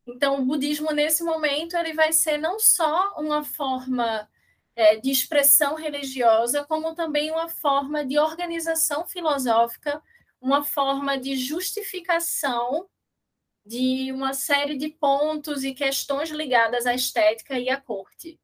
[0.06, 4.28] Então, o budismo, nesse momento, ele vai ser não só uma forma
[4.74, 10.02] é, de expressão religiosa, como também uma forma de organização filosófica
[10.40, 12.88] uma forma de justificação
[13.64, 18.40] de uma série de pontos e questões ligadas à estética e à corte.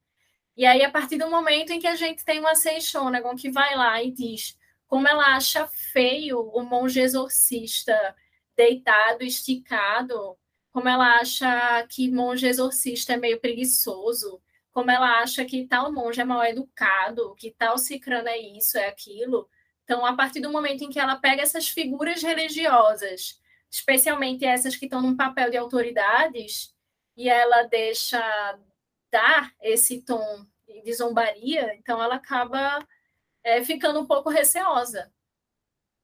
[0.56, 3.74] E aí, a partir do momento em que a gente tem uma Seixonagon que vai
[3.74, 4.58] lá e diz
[4.94, 8.14] como ela acha feio o monge exorcista
[8.56, 10.38] deitado, esticado,
[10.70, 14.40] como ela acha que monge exorcista é meio preguiçoso,
[14.70, 18.86] como ela acha que tal monge é mal educado, que tal cicrano é isso, é
[18.86, 19.48] aquilo.
[19.82, 24.84] Então, a partir do momento em que ela pega essas figuras religiosas, especialmente essas que
[24.84, 26.72] estão num papel de autoridades,
[27.16, 28.22] e ela deixa
[29.10, 30.46] dar esse tom
[30.84, 32.78] de zombaria, então ela acaba
[33.44, 35.12] é, ficando um pouco receosa,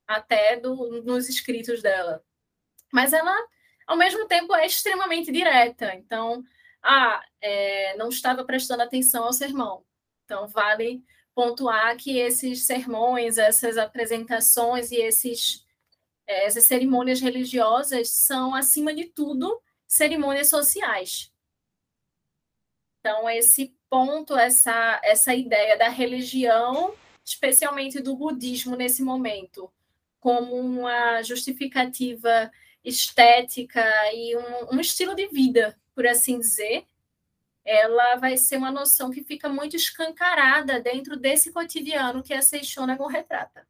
[0.07, 2.23] até do, nos escritos dela.
[2.93, 3.35] Mas ela,
[3.87, 5.95] ao mesmo tempo, é extremamente direta.
[5.95, 6.45] Então,
[6.83, 9.85] ah, é, não estava prestando atenção ao sermão.
[10.25, 11.03] Então, vale
[11.35, 15.65] pontuar que esses sermões, essas apresentações e esses,
[16.27, 21.33] é, essas cerimônias religiosas são, acima de tudo, cerimônias sociais.
[23.01, 26.95] Então, esse ponto, essa, essa ideia da religião,
[27.31, 29.71] especialmente do budismo nesse momento,
[30.19, 32.51] como uma justificativa
[32.85, 36.85] estética e um, um estilo de vida, por assim dizer,
[37.65, 43.07] ela vai ser uma noção que fica muito escancarada dentro desse cotidiano que a Seixonagon
[43.07, 43.67] retrata.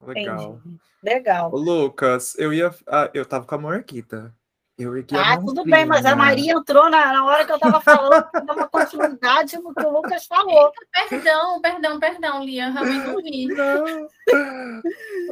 [0.00, 0.60] Legal.
[0.64, 0.78] Entendi.
[1.02, 1.52] Legal.
[1.52, 2.74] Ô, Lucas, eu ia.
[2.86, 4.34] Ah, eu tava com a Morquita.
[4.76, 8.28] Eu ah, tudo bem, mas a Maria entrou na, na hora que eu estava falando,
[8.32, 10.72] dar uma continuidade no que o Lucas falou.
[11.08, 13.46] Perdão, perdão, perdão, Lia, realmente não vi.
[13.54, 14.08] Não.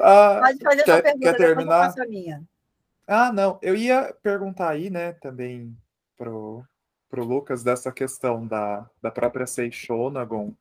[0.01, 1.93] Ah, Pode fazer quer, pergunta, quer terminar?
[1.99, 2.43] a minha.
[3.07, 5.77] Ah, não, eu ia perguntar aí, né, também
[6.17, 6.65] pro,
[7.11, 10.55] para o Lucas dessa questão da, da própria Seixonagon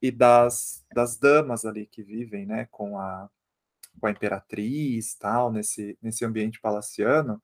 [0.00, 3.28] e das, das damas ali que vivem, né, com a,
[4.00, 7.40] com a imperatriz, tal, nesse, nesse ambiente palaciano,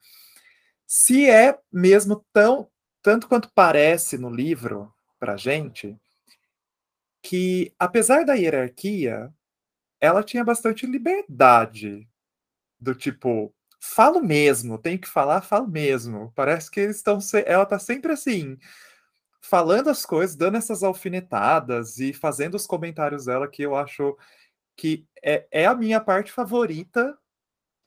[0.93, 2.69] se é mesmo tão,
[3.01, 5.97] tanto quanto parece no livro para gente,
[7.23, 9.33] que, apesar da hierarquia,
[10.01, 12.09] ela tinha bastante liberdade.
[12.81, 16.33] Do tipo, falo mesmo, tenho que falar, falo mesmo.
[16.35, 17.21] Parece que eles estão.
[17.47, 18.59] Ela tá sempre assim,
[19.41, 24.19] falando as coisas, dando essas alfinetadas e fazendo os comentários dela que eu acho
[24.77, 27.17] que é, é a minha parte favorita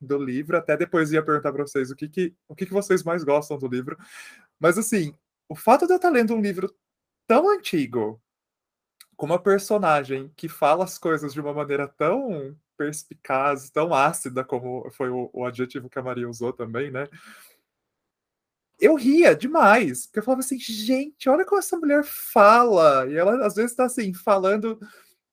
[0.04, 0.58] do livro.
[0.58, 3.58] Até depois ia perguntar para vocês o que, que, o que, que vocês mais gostam
[3.58, 3.98] do livro.
[4.60, 5.16] Mas assim,
[5.48, 6.74] o fato de eu estar lendo um livro
[7.28, 8.22] tão antigo,
[9.16, 14.90] com uma personagem que fala as coisas de uma maneira tão perspicaz, tão ácida, como
[14.92, 17.08] foi o, o adjetivo que a Maria usou também, né?
[18.80, 23.08] Eu ria demais, porque eu falava assim, gente, olha como essa mulher fala.
[23.08, 24.78] E ela às vezes está assim, falando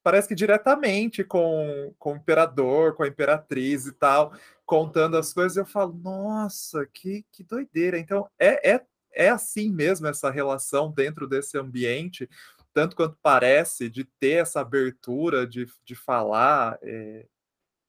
[0.02, 4.32] parece que diretamente com, com o imperador, com a imperatriz e tal,
[4.70, 7.98] contando as coisas, eu falo, nossa, que, que doideira.
[7.98, 12.30] Então, é, é, é assim mesmo essa relação dentro desse ambiente,
[12.72, 17.26] tanto quanto parece, de ter essa abertura de, de falar é,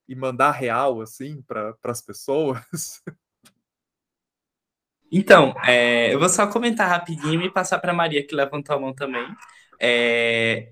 [0.08, 2.64] e mandar real, assim, para as pessoas.
[5.14, 8.94] Então, é, eu vou só comentar rapidinho e passar para Maria, que levantou a mão
[8.96, 9.28] também.
[9.78, 10.72] É,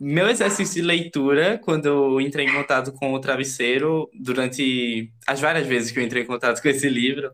[0.00, 5.66] meu exercício de leitura, quando eu entrei em contato com o travesseiro, durante as várias
[5.66, 7.32] vezes que eu entrei em contato com esse livro,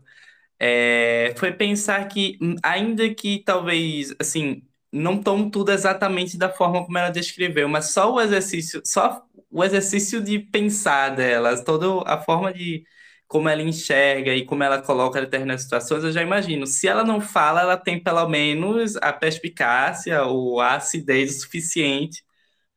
[0.59, 6.85] é, foi pensar que, hum, ainda que talvez, assim, não tome tudo exatamente da forma
[6.85, 12.21] como ela descreveu, mas só o exercício, só o exercício de pensar dela, toda a
[12.21, 12.83] forma de
[13.27, 16.65] como ela enxerga e como ela coloca determinadas situações, eu já imagino.
[16.67, 22.23] Se ela não fala, ela tem pelo menos a perspicácia ou a acidez suficiente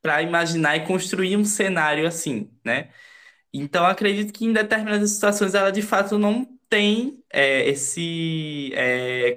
[0.03, 2.91] para imaginar e construir um cenário assim, né?
[3.53, 8.73] Então, acredito que em determinadas situações ela de fato não tem é, esse.
[8.75, 9.37] É,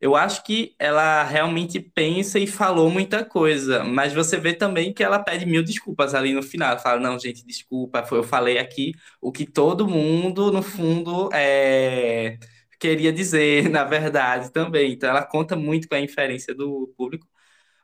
[0.00, 5.02] eu acho que ela realmente pensa e falou muita coisa, mas você vê também que
[5.04, 6.72] ela pede mil desculpas ali no final.
[6.72, 12.36] Ela fala: não, gente, desculpa, eu falei aqui o que todo mundo, no fundo, é,
[12.80, 14.92] queria dizer, na verdade, também.
[14.92, 17.26] Então, ela conta muito com a inferência do público.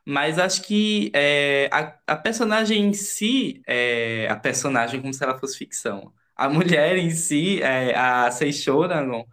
[0.09, 5.37] Mas acho que é, a, a, personagem em si, é, a personagem como se ela
[5.37, 6.11] fosse ficção.
[6.35, 9.23] A mulher em si, é, a Seishonagon,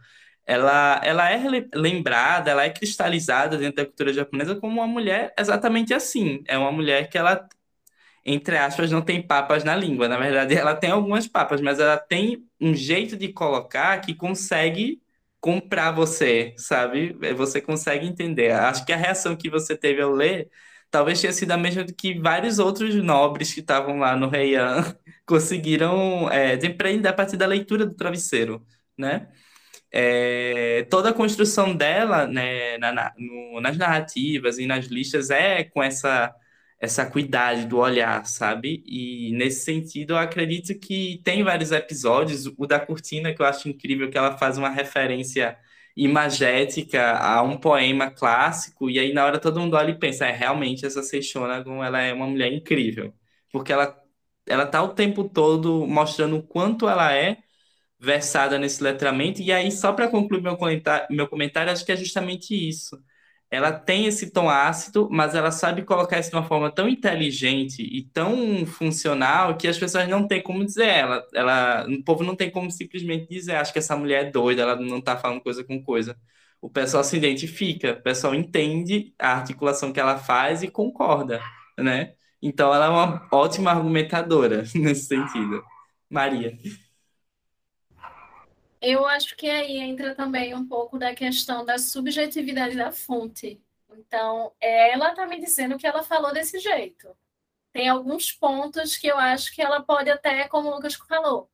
[0.47, 1.41] ela, ela é
[1.75, 6.45] lembrada, ela é cristalizada dentro da cultura japonesa como uma mulher exatamente assim.
[6.47, 7.49] É uma mulher que ela,
[8.25, 10.09] entre aspas, não tem papas na língua.
[10.09, 15.01] Na verdade, ela tem algumas papas, mas ela tem um jeito de colocar que consegue
[15.41, 17.17] comprar você, sabe?
[17.35, 18.53] Você consegue entender.
[18.53, 20.51] Acho que a reação que você teve ao ler
[20.97, 26.31] talvez tenha sido a mesma que vários outros nobres que estavam lá no Heian conseguiram
[26.31, 26.55] é,
[27.07, 28.65] a partir da leitura do travesseiro,
[28.97, 29.29] né?
[29.93, 35.83] É, toda a construção dela né, na, no, nas narrativas e nas listas é com
[35.83, 36.35] essa
[36.79, 38.83] essa acuidade do olhar, sabe?
[38.87, 43.69] E nesse sentido, eu acredito que tem vários episódios, o da Cortina, que eu acho
[43.69, 45.57] incrível, que ela faz uma referência
[45.97, 50.33] imagética a um poema clássico, e aí na hora todo mundo olha e pensa, é,
[50.33, 53.15] realmente essa Seishonagon, ela é uma mulher incrível,
[53.51, 53.97] porque ela,
[54.47, 57.39] ela tá o tempo todo mostrando o quanto ela é
[57.99, 61.97] versada nesse letramento, e aí só para concluir meu comentário, meu comentário, acho que é
[61.97, 62.99] justamente isso,
[63.51, 67.83] ela tem esse tom ácido, mas ela sabe colocar isso de uma forma tão inteligente
[67.83, 71.27] e tão funcional que as pessoas não têm como dizer ela.
[71.35, 74.77] ela o povo não tem como simplesmente dizer, acho que essa mulher é doida, ela
[74.77, 76.17] não está falando coisa com coisa.
[76.61, 81.41] O pessoal se identifica, o pessoal entende a articulação que ela faz e concorda,
[81.79, 82.15] né?
[82.43, 85.63] Então ela é uma ótima argumentadora nesse sentido.
[86.11, 86.57] Maria.
[88.89, 93.61] Eu acho que aí entra também um pouco da questão da subjetividade da fonte.
[93.91, 97.09] Então, ela está me dizendo que ela falou desse jeito.
[97.73, 101.51] Tem alguns pontos que eu acho que ela pode até, como o Lucas falou,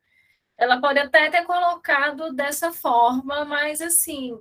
[0.59, 4.39] ela pode até ter colocado dessa forma, mas assim,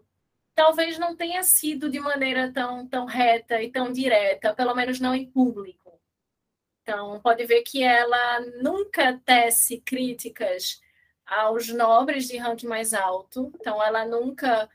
[0.54, 5.16] talvez não tenha sido de maneira tão, tão reta e tão direta, pelo menos não
[5.16, 5.98] em público.
[6.82, 10.82] Então, pode ver que ela nunca tece críticas
[11.32, 13.52] aos nobres de ranking mais alto.
[13.56, 14.70] Então, ela nunca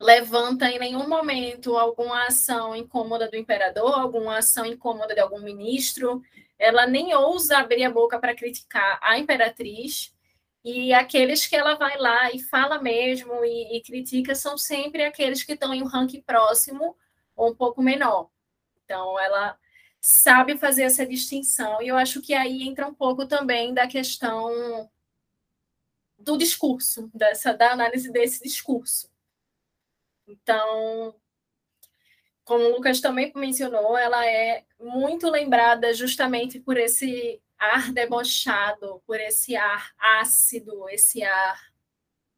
[0.00, 6.20] levanta em nenhum momento alguma ação incômoda do imperador, alguma ação incômoda de algum ministro.
[6.58, 10.12] Ela nem ousa abrir a boca para criticar a imperatriz.
[10.64, 15.44] E aqueles que ela vai lá e fala mesmo e, e critica são sempre aqueles
[15.44, 16.96] que estão em um ranking próximo
[17.36, 18.28] ou um pouco menor.
[18.84, 19.56] Então, ela
[20.00, 21.80] sabe fazer essa distinção.
[21.80, 24.90] E eu acho que aí entra um pouco também da questão
[26.22, 29.10] do discurso, dessa, da análise desse discurso.
[30.26, 31.14] Então,
[32.44, 39.20] como o Lucas também mencionou, ela é muito lembrada justamente por esse ar debochado, por
[39.20, 41.72] esse ar ácido, esse ar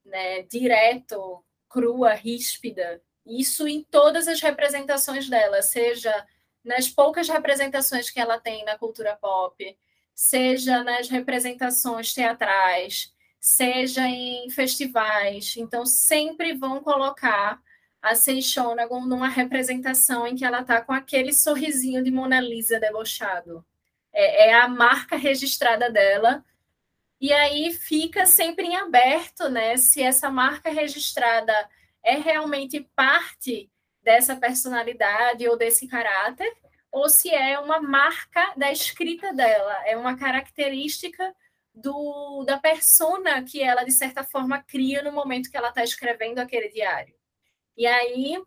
[0.05, 3.03] né, direto, crua, ríspida.
[3.25, 6.27] Isso em todas as representações dela, seja
[6.63, 9.79] nas poucas representações que ela tem na cultura pop,
[10.15, 13.14] seja nas representações teatrais,
[13.45, 15.55] seja em festivais.
[15.59, 17.61] Então, sempre vão colocar
[18.01, 23.63] a Seixonagon numa representação em que ela está com aquele sorrisinho de Mona Lisa debochado.
[24.15, 26.43] É, é, a marca registrada dela.
[27.21, 29.77] E aí fica sempre em aberto, né?
[29.77, 31.53] Se essa marca registrada
[32.03, 33.71] é realmente parte
[34.03, 36.51] dessa personalidade ou desse caráter,
[36.91, 41.35] ou se é uma marca da escrita dela, é uma característica
[41.75, 46.39] do, da persona que ela, de certa forma, cria no momento que ela está escrevendo
[46.39, 47.15] aquele diário.
[47.77, 48.41] E aí,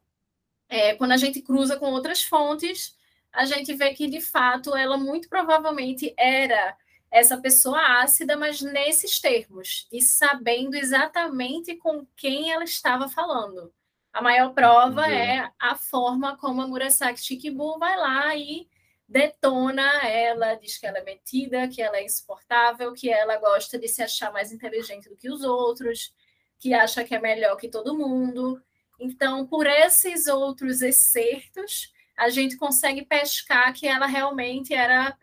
[0.70, 2.96] é, quando a gente cruza com outras fontes,
[3.32, 6.76] a gente vê que, de fato, ela muito provavelmente era
[7.12, 13.74] essa pessoa ácida, mas nesses termos, e sabendo exatamente com quem ela estava falando.
[14.12, 15.12] A maior prova uhum.
[15.12, 18.68] é a forma como a Murasaki Shikibu vai lá e
[19.08, 23.88] detona ela, diz que ela é metida, que ela é insuportável, que ela gosta de
[23.88, 26.14] se achar mais inteligente do que os outros,
[26.60, 28.62] que acha que é melhor que todo mundo.
[29.00, 35.18] Então, por esses outros excertos, a gente consegue pescar que ela realmente era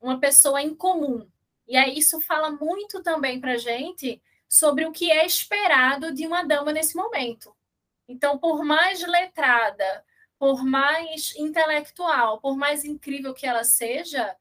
[0.00, 1.26] uma pessoa incomum.
[1.66, 6.26] E aí isso fala muito também para a gente sobre o que é esperado de
[6.26, 7.54] uma dama nesse momento.
[8.08, 10.04] Então, por mais letrada,
[10.40, 14.34] por mais intelectual, por mais incrível que ela seja,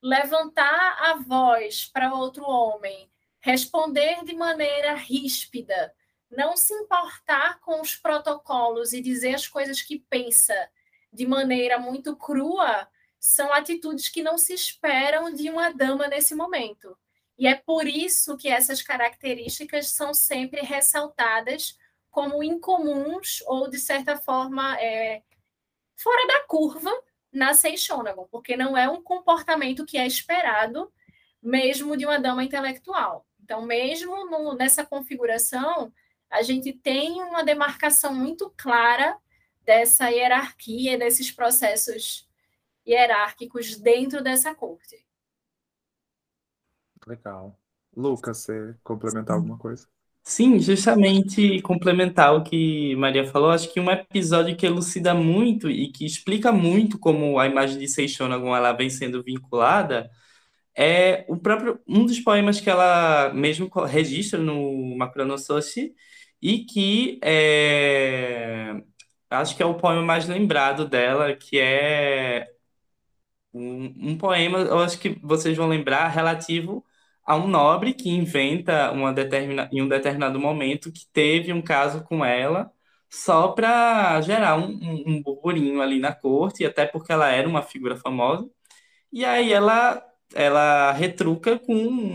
[0.00, 5.94] levantar a voz para outro homem, responder de maneira ríspida,
[6.30, 10.54] não se importar com os protocolos e dizer as coisas que pensa
[11.12, 12.88] de maneira muito crua,
[13.20, 16.96] são atitudes que não se esperam de uma dama nesse momento.
[17.38, 21.78] E é por isso que essas características são sempre ressaltadas
[22.10, 25.22] como incomuns ou, de certa forma, é,
[26.02, 26.90] fora da curva
[27.32, 30.92] na Seixonagon, porque não é um comportamento que é esperado
[31.42, 33.26] mesmo de uma dama intelectual.
[33.42, 35.92] Então, mesmo no, nessa configuração,
[36.30, 39.18] a gente tem uma demarcação muito clara
[39.64, 42.28] dessa hierarquia, desses processos
[42.86, 45.04] hierárquicos dentro dessa corte.
[47.06, 47.58] Legal.
[47.94, 49.88] Lucas, você complementar alguma coisa?
[50.24, 55.90] Sim, justamente complementar o que Maria falou, acho que um episódio que elucida muito e
[55.90, 60.08] que explica muito como a imagem de Seixonagon ela vem sendo vinculada
[60.76, 65.94] é o próprio um dos poemas que ela mesmo registra no Makura Soshi
[66.42, 68.74] e que é,
[69.30, 72.48] acho que é o poema mais lembrado dela, que é
[73.52, 76.84] um, um poema, eu acho que vocês vão lembrar, relativo
[77.24, 82.02] a um nobre que inventa uma determina, em um determinado momento que teve um caso
[82.04, 82.70] com ela
[83.10, 87.62] só para gerar um, um, um burburinho ali na corte, até porque ela era uma
[87.62, 88.48] figura famosa.
[89.12, 90.04] E aí ela
[90.34, 91.74] ela retruca com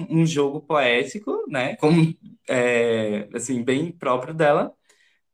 [0.09, 1.75] um jogo poético, né?
[1.77, 2.15] Como
[2.49, 4.73] é, assim bem próprio dela,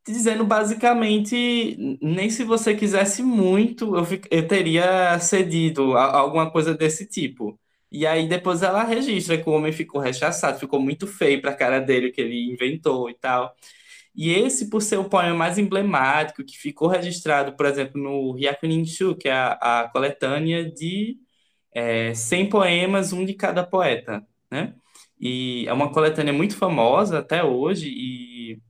[0.08, 6.74] dizendo basicamente nem se você quisesse muito eu, eu teria cedido a, a alguma coisa
[6.76, 7.60] desse tipo.
[7.94, 11.56] E aí depois ela registra que o homem ficou rechaçado, ficou muito feio para a
[11.56, 13.56] cara dele que ele inventou e tal.
[14.16, 19.16] E esse, por ser o poema mais emblemático, que ficou registrado, por exemplo, no Hyakunin-shu,
[19.18, 21.18] que é a, a coletânea de
[21.74, 24.76] é, 100 poemas, um de cada poeta, né?
[25.20, 28.62] E é uma coletânea muito famosa até hoje e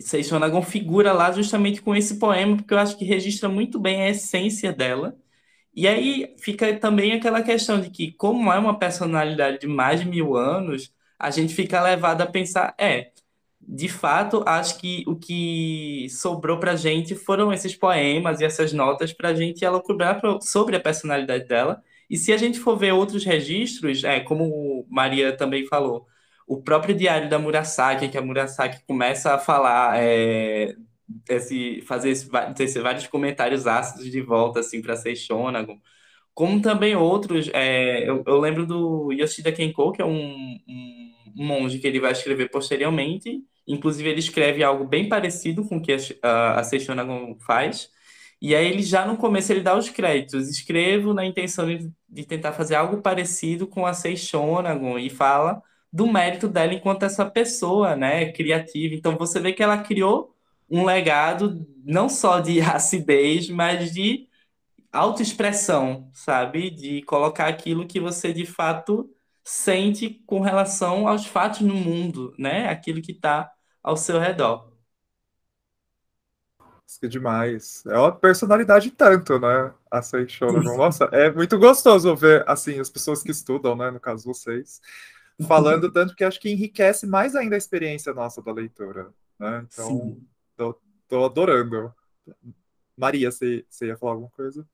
[0.00, 4.10] Seishonagon figura lá justamente com esse poema, porque eu acho que registra muito bem a
[4.10, 5.16] essência dela.
[5.74, 10.06] E aí fica também aquela questão de que, como é uma personalidade de mais de
[10.06, 13.10] mil anos, a gente fica levado a pensar, é,
[13.60, 18.72] de fato, acho que o que sobrou para a gente foram esses poemas e essas
[18.72, 21.82] notas para a gente elaborar sobre a personalidade dela.
[22.10, 26.06] E se a gente for ver outros registros, é, como Maria também falou,
[26.46, 30.74] o próprio diário da Murasaki, que a Murasaki começa a falar, é,
[31.28, 32.28] esse, fazer esse,
[32.60, 35.78] esse, vários comentários ácidos de volta assim, para Seixonagon,
[36.34, 37.48] como também outros.
[37.52, 42.12] É, eu, eu, lembro do Yoshida Kenko, que é um, um, monge que ele vai
[42.12, 43.42] escrever posteriormente.
[43.66, 47.90] Inclusive, ele escreve algo bem parecido com o que a, a Seixonagon faz.
[48.40, 50.48] E aí ele já no começo ele dá os créditos.
[50.48, 55.62] Escrevo na intenção de, de tentar fazer algo parecido com a Seixonagon e fala
[55.92, 58.94] do mérito dela enquanto essa pessoa, né, criativa.
[58.94, 60.34] Então você vê que ela criou
[60.72, 64.28] um legado não só de acidez, mas de
[64.92, 66.70] autoexpressão, sabe?
[66.70, 69.10] De colocar aquilo que você de fato
[69.44, 72.68] sente com relação aos fatos no mundo, né?
[72.68, 74.72] Aquilo que está ao seu redor.
[77.00, 77.84] Que é demais.
[77.86, 79.72] É uma personalidade tanto, né?
[79.90, 80.62] A Seixona.
[80.76, 83.90] Nossa, é muito gostoso ver, assim, as pessoas que estudam, né?
[83.90, 84.80] No caso, vocês,
[85.48, 89.66] falando tanto que acho que enriquece mais ainda a experiência nossa da leitura, né?
[89.72, 90.18] Então,
[90.56, 91.94] tô, tô, adorando.
[92.96, 94.66] Maria, você, você ia falar alguma coisa?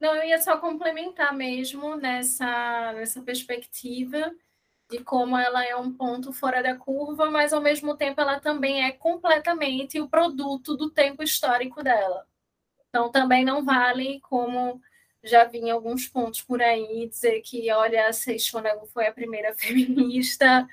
[0.00, 4.32] Não, eu ia só complementar mesmo nessa, nessa perspectiva
[4.90, 8.84] de como ela é um ponto fora da curva, mas ao mesmo tempo ela também
[8.84, 12.26] é completamente o produto do tempo histórico dela.
[12.88, 14.80] Então também não vale como
[15.22, 19.52] já vi em alguns pontos por aí dizer que olha a Seixonago foi a primeira
[19.58, 20.66] feminista,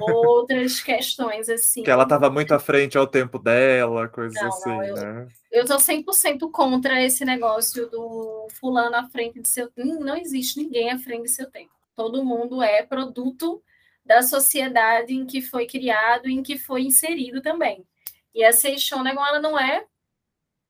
[0.00, 1.82] outras questões assim.
[1.82, 5.28] Que ela estava muito à frente ao tempo dela, coisas não, assim, não, eu, né?
[5.50, 10.90] Eu sou 100% contra esse negócio do fulano à frente de seu não existe ninguém
[10.90, 11.72] à frente de seu tempo.
[11.94, 13.62] Todo mundo é produto
[14.04, 17.86] da sociedade em que foi criado e em que foi inserido também.
[18.34, 19.84] E a Seixonagon, ela não é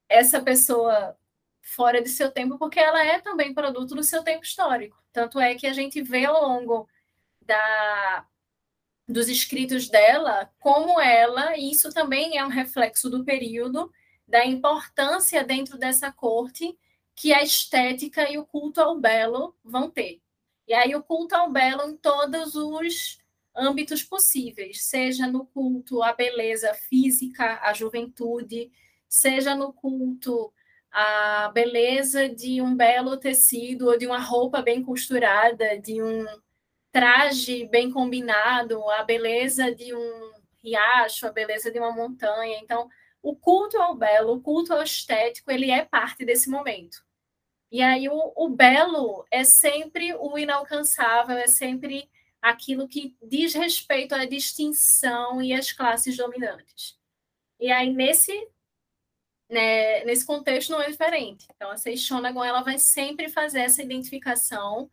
[0.09, 1.17] essa pessoa
[1.63, 4.97] fora de seu tempo, porque ela é também produto do seu tempo histórico.
[5.13, 6.89] Tanto é que a gente vê ao longo
[7.43, 8.27] da,
[9.11, 13.93] dos escritos dela como ela, e isso também é um reflexo do período,
[14.27, 16.79] da importância dentro dessa corte
[17.15, 20.21] que a estética e o culto ao belo vão ter.
[20.67, 23.19] E aí o culto ao belo em todos os
[23.55, 28.71] âmbitos possíveis, seja no culto à beleza física, à juventude,
[29.09, 30.53] seja no culto
[30.91, 36.25] à beleza de um belo tecido ou de uma roupa bem costurada, de um
[36.93, 42.59] traje bem combinado, a beleza de um riacho, a beleza de uma montanha.
[42.63, 42.89] Então,
[43.23, 47.05] o culto ao belo, o culto ao estético, ele é parte desse momento.
[47.71, 52.11] E aí o, o belo é sempre o inalcançável, é sempre
[52.43, 56.99] aquilo que diz respeito à distinção e às classes dominantes.
[57.61, 58.33] E aí nesse
[59.49, 61.47] né, nesse contexto não é diferente.
[61.55, 64.91] Então a Seixonagon ela vai sempre fazer essa identificação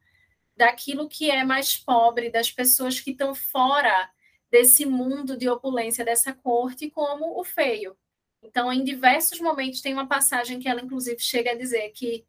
[0.58, 4.10] daquilo que é mais pobre, das pessoas que estão fora
[4.50, 7.96] desse mundo de opulência dessa corte, como o feio.
[8.42, 12.26] Então, em diversos momentos, tem uma passagem que ela, inclusive, chega a dizer que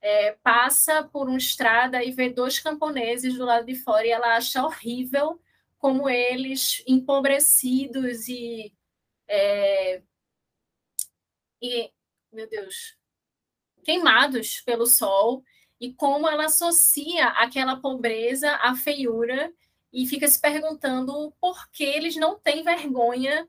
[0.00, 4.36] é, passa por uma estrada e vê dois camponeses do lado de fora e ela
[4.36, 5.40] acha horrível
[5.78, 8.74] como eles, empobrecidos e,
[9.28, 10.02] é,
[11.62, 11.92] e
[12.32, 12.96] meu Deus,
[13.84, 15.44] queimados pelo sol,
[15.80, 19.52] e como ela associa aquela pobreza à feiura
[19.92, 23.46] e fica se perguntando por que eles não têm vergonha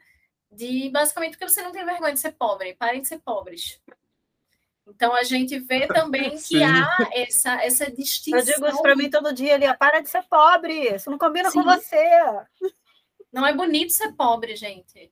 [0.52, 3.82] de, basicamente, porque você não tem vergonha de ser pobre, parem de ser pobres.
[4.88, 8.40] Então a gente vê também que há essa, essa distinção.
[8.40, 11.52] Eu digo isso para mim todo dia ali, para de ser pobre, isso não combina
[11.52, 11.60] Sim.
[11.60, 12.06] com você.
[13.32, 15.12] Não é bonito ser pobre, gente.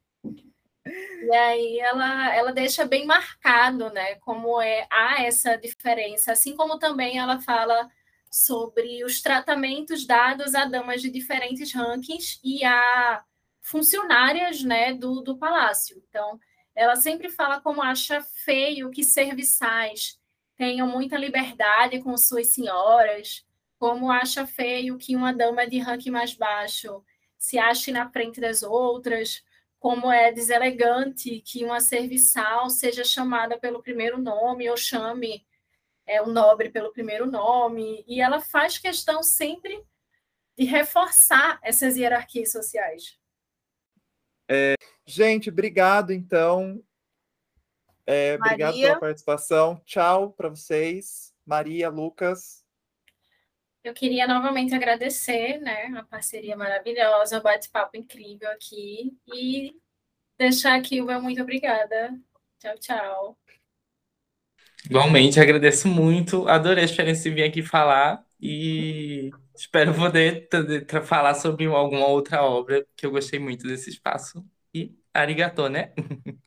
[0.88, 6.78] E aí ela, ela deixa bem marcado, né, como é há essa diferença, assim como
[6.80, 7.90] também ela fala
[8.30, 13.24] sobre os tratamentos dados a damas de diferentes rankings e a
[13.62, 16.02] funcionárias, né, do, do palácio.
[16.08, 16.40] Então,
[16.74, 20.20] ela sempre fala como acha feio que serviçais
[20.56, 23.46] tenham muita liberdade com suas senhoras,
[23.78, 27.04] como acha feio que uma dama de ranking mais baixo
[27.38, 29.44] se ache na frente das outras,
[29.80, 35.46] como é deselegante que uma serviçal seja chamada pelo primeiro nome ou chame
[36.08, 39.84] é, o nobre pelo primeiro nome, e ela faz questão sempre
[40.58, 43.20] de reforçar essas hierarquias sociais.
[44.50, 44.76] É,
[45.06, 46.82] gente, obrigado, então.
[48.06, 49.82] É, obrigado pela participação.
[49.86, 51.36] Tchau para vocês.
[51.46, 52.66] Maria, Lucas.
[53.88, 59.74] Eu queria novamente agradecer né, a parceria maravilhosa, o bate-papo incrível aqui e
[60.38, 62.14] deixar aqui o meu muito obrigada.
[62.60, 63.38] Tchau, tchau.
[64.86, 66.46] Igualmente, agradeço muito.
[66.50, 70.50] Adorei a experiência de vir aqui falar e espero poder
[71.06, 74.46] falar sobre alguma outra obra, que eu gostei muito desse espaço.
[74.74, 75.94] E arigatô, né?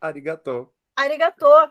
[0.00, 0.72] arigatô.
[0.96, 1.70] Arigatô.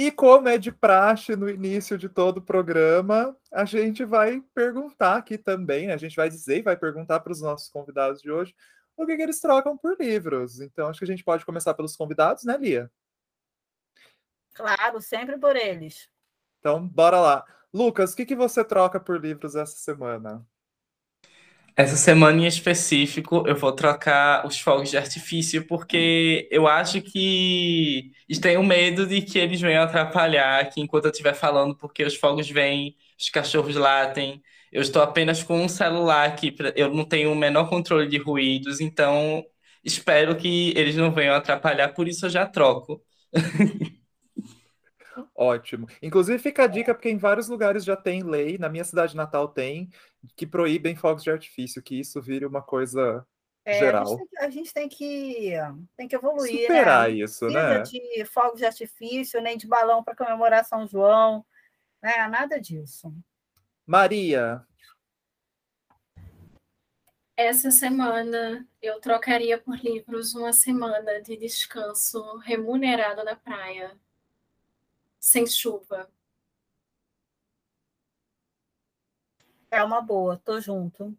[0.00, 5.16] E como é de praxe no início de todo o programa, a gente vai perguntar
[5.16, 5.94] aqui também, né?
[5.94, 8.54] a gente vai dizer e vai perguntar para os nossos convidados de hoje
[8.96, 10.60] o que, que, eles trocam por livros.
[10.60, 12.88] Então, acho que a gente pode começar pelos convidados, né, Lia?
[14.54, 16.08] Claro, sempre por eles.
[16.60, 17.44] Então, bora lá.
[17.74, 20.46] Lucas, o que, que você troca por livros essa semana?
[21.80, 28.10] Essa semana em específico, eu vou trocar os fogos de artifício, porque eu acho que
[28.42, 32.50] tenho medo de que eles venham atrapalhar aqui enquanto eu estiver falando, porque os fogos
[32.50, 34.42] vêm, os cachorros latem.
[34.72, 38.80] Eu estou apenas com um celular aqui, eu não tenho o menor controle de ruídos,
[38.80, 39.44] então
[39.84, 43.00] espero que eles não venham atrapalhar, por isso eu já troco.
[45.38, 45.86] Ótimo.
[46.02, 49.46] Inclusive, fica a dica, porque em vários lugares já tem lei, na minha cidade natal
[49.46, 49.88] tem,
[50.34, 53.24] que proíbem fogos de artifício, que isso vire uma coisa
[53.64, 54.02] é, geral.
[54.02, 55.52] A gente, tem que, a gente tem que,
[55.96, 56.52] tem que evoluir.
[56.52, 56.60] Né?
[56.62, 57.14] Superar né?
[57.14, 57.82] isso, né?
[57.82, 61.46] de fogos de artifício, nem de balão para comemorar São João,
[62.02, 62.26] né?
[62.26, 63.14] nada disso.
[63.86, 64.66] Maria.
[67.36, 73.96] Essa semana eu trocaria por livros uma semana de descanso remunerado na praia
[75.28, 76.08] sem chuva.
[79.70, 81.16] É uma boa, tô junto.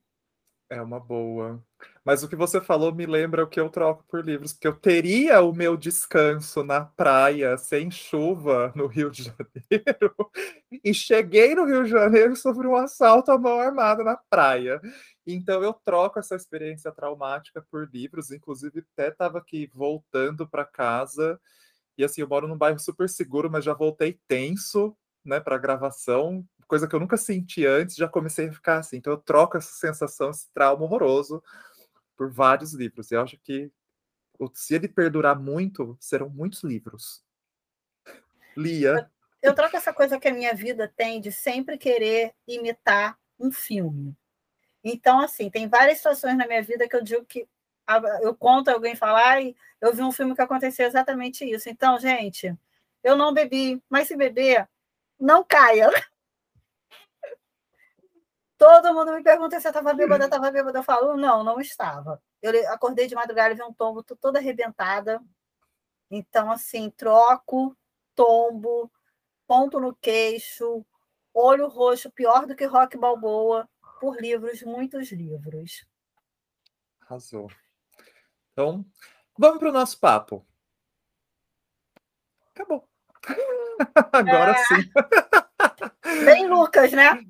[0.67, 1.63] É uma boa.
[2.03, 4.75] Mas o que você falou me lembra o que eu troco por livros, porque eu
[4.75, 10.15] teria o meu descanso na praia, sem chuva, no Rio de Janeiro,
[10.83, 14.81] e cheguei no Rio de Janeiro sobre um assalto à mão armada na praia.
[15.25, 21.39] Então eu troco essa experiência traumática por livros, inclusive até estava aqui voltando para casa
[21.99, 26.47] e assim, eu moro num bairro super seguro, mas já voltei tenso, né, para gravação,
[26.65, 28.97] coisa que eu nunca senti antes, já comecei a ficar assim.
[28.97, 31.43] Então eu troco essa sensação, esse trauma horroroso
[32.15, 33.11] por vários livros.
[33.11, 33.69] Eu acho que
[34.53, 37.21] se ele perdurar muito, serão muitos livros.
[38.55, 39.09] Lia.
[39.41, 43.51] Eu, eu troco essa coisa que a minha vida tem de sempre querer imitar um
[43.51, 44.15] filme.
[44.81, 47.45] Então, assim, tem várias situações na minha vida que eu digo que
[48.21, 51.69] eu conto alguém falar e eu vi um filme que aconteceu exatamente isso.
[51.69, 52.55] Então, gente,
[53.03, 54.67] eu não bebi, mas se beber,
[55.19, 55.89] não caia.
[58.57, 60.79] Todo mundo me pergunta se eu estava bêbada, estava bêbada.
[60.79, 62.21] Eu falo, não, não estava.
[62.41, 65.21] Eu acordei de madrugada e vi um tombo, toda arrebentada.
[66.11, 67.75] Então, assim, troco,
[68.15, 68.91] tombo,
[69.47, 70.85] ponto no queixo,
[71.33, 75.85] olho roxo, pior do que rock balboa, por livros, muitos livros.
[77.01, 77.49] Arrasou.
[78.59, 78.85] Então,
[79.37, 80.45] vamos para o nosso papo.
[82.53, 82.85] Acabou.
[84.11, 84.63] Agora é...
[84.65, 84.91] sim.
[86.25, 87.23] Bem Lucas, né?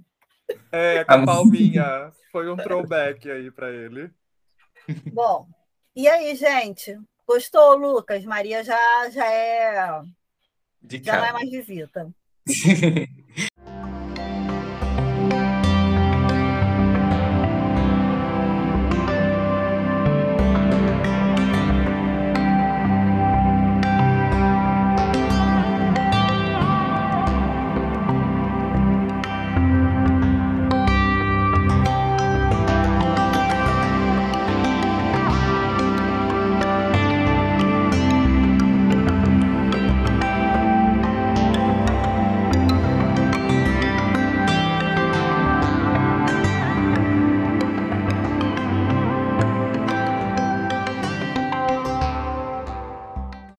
[0.71, 2.11] É, com a palminha.
[2.31, 4.11] Foi um throwback aí para ele.
[5.13, 5.47] Bom,
[5.95, 6.99] e aí, gente?
[7.27, 8.25] Gostou, Lucas?
[8.25, 10.01] Maria já, já é.
[10.81, 11.21] De já cara.
[11.21, 12.11] não é mais visita.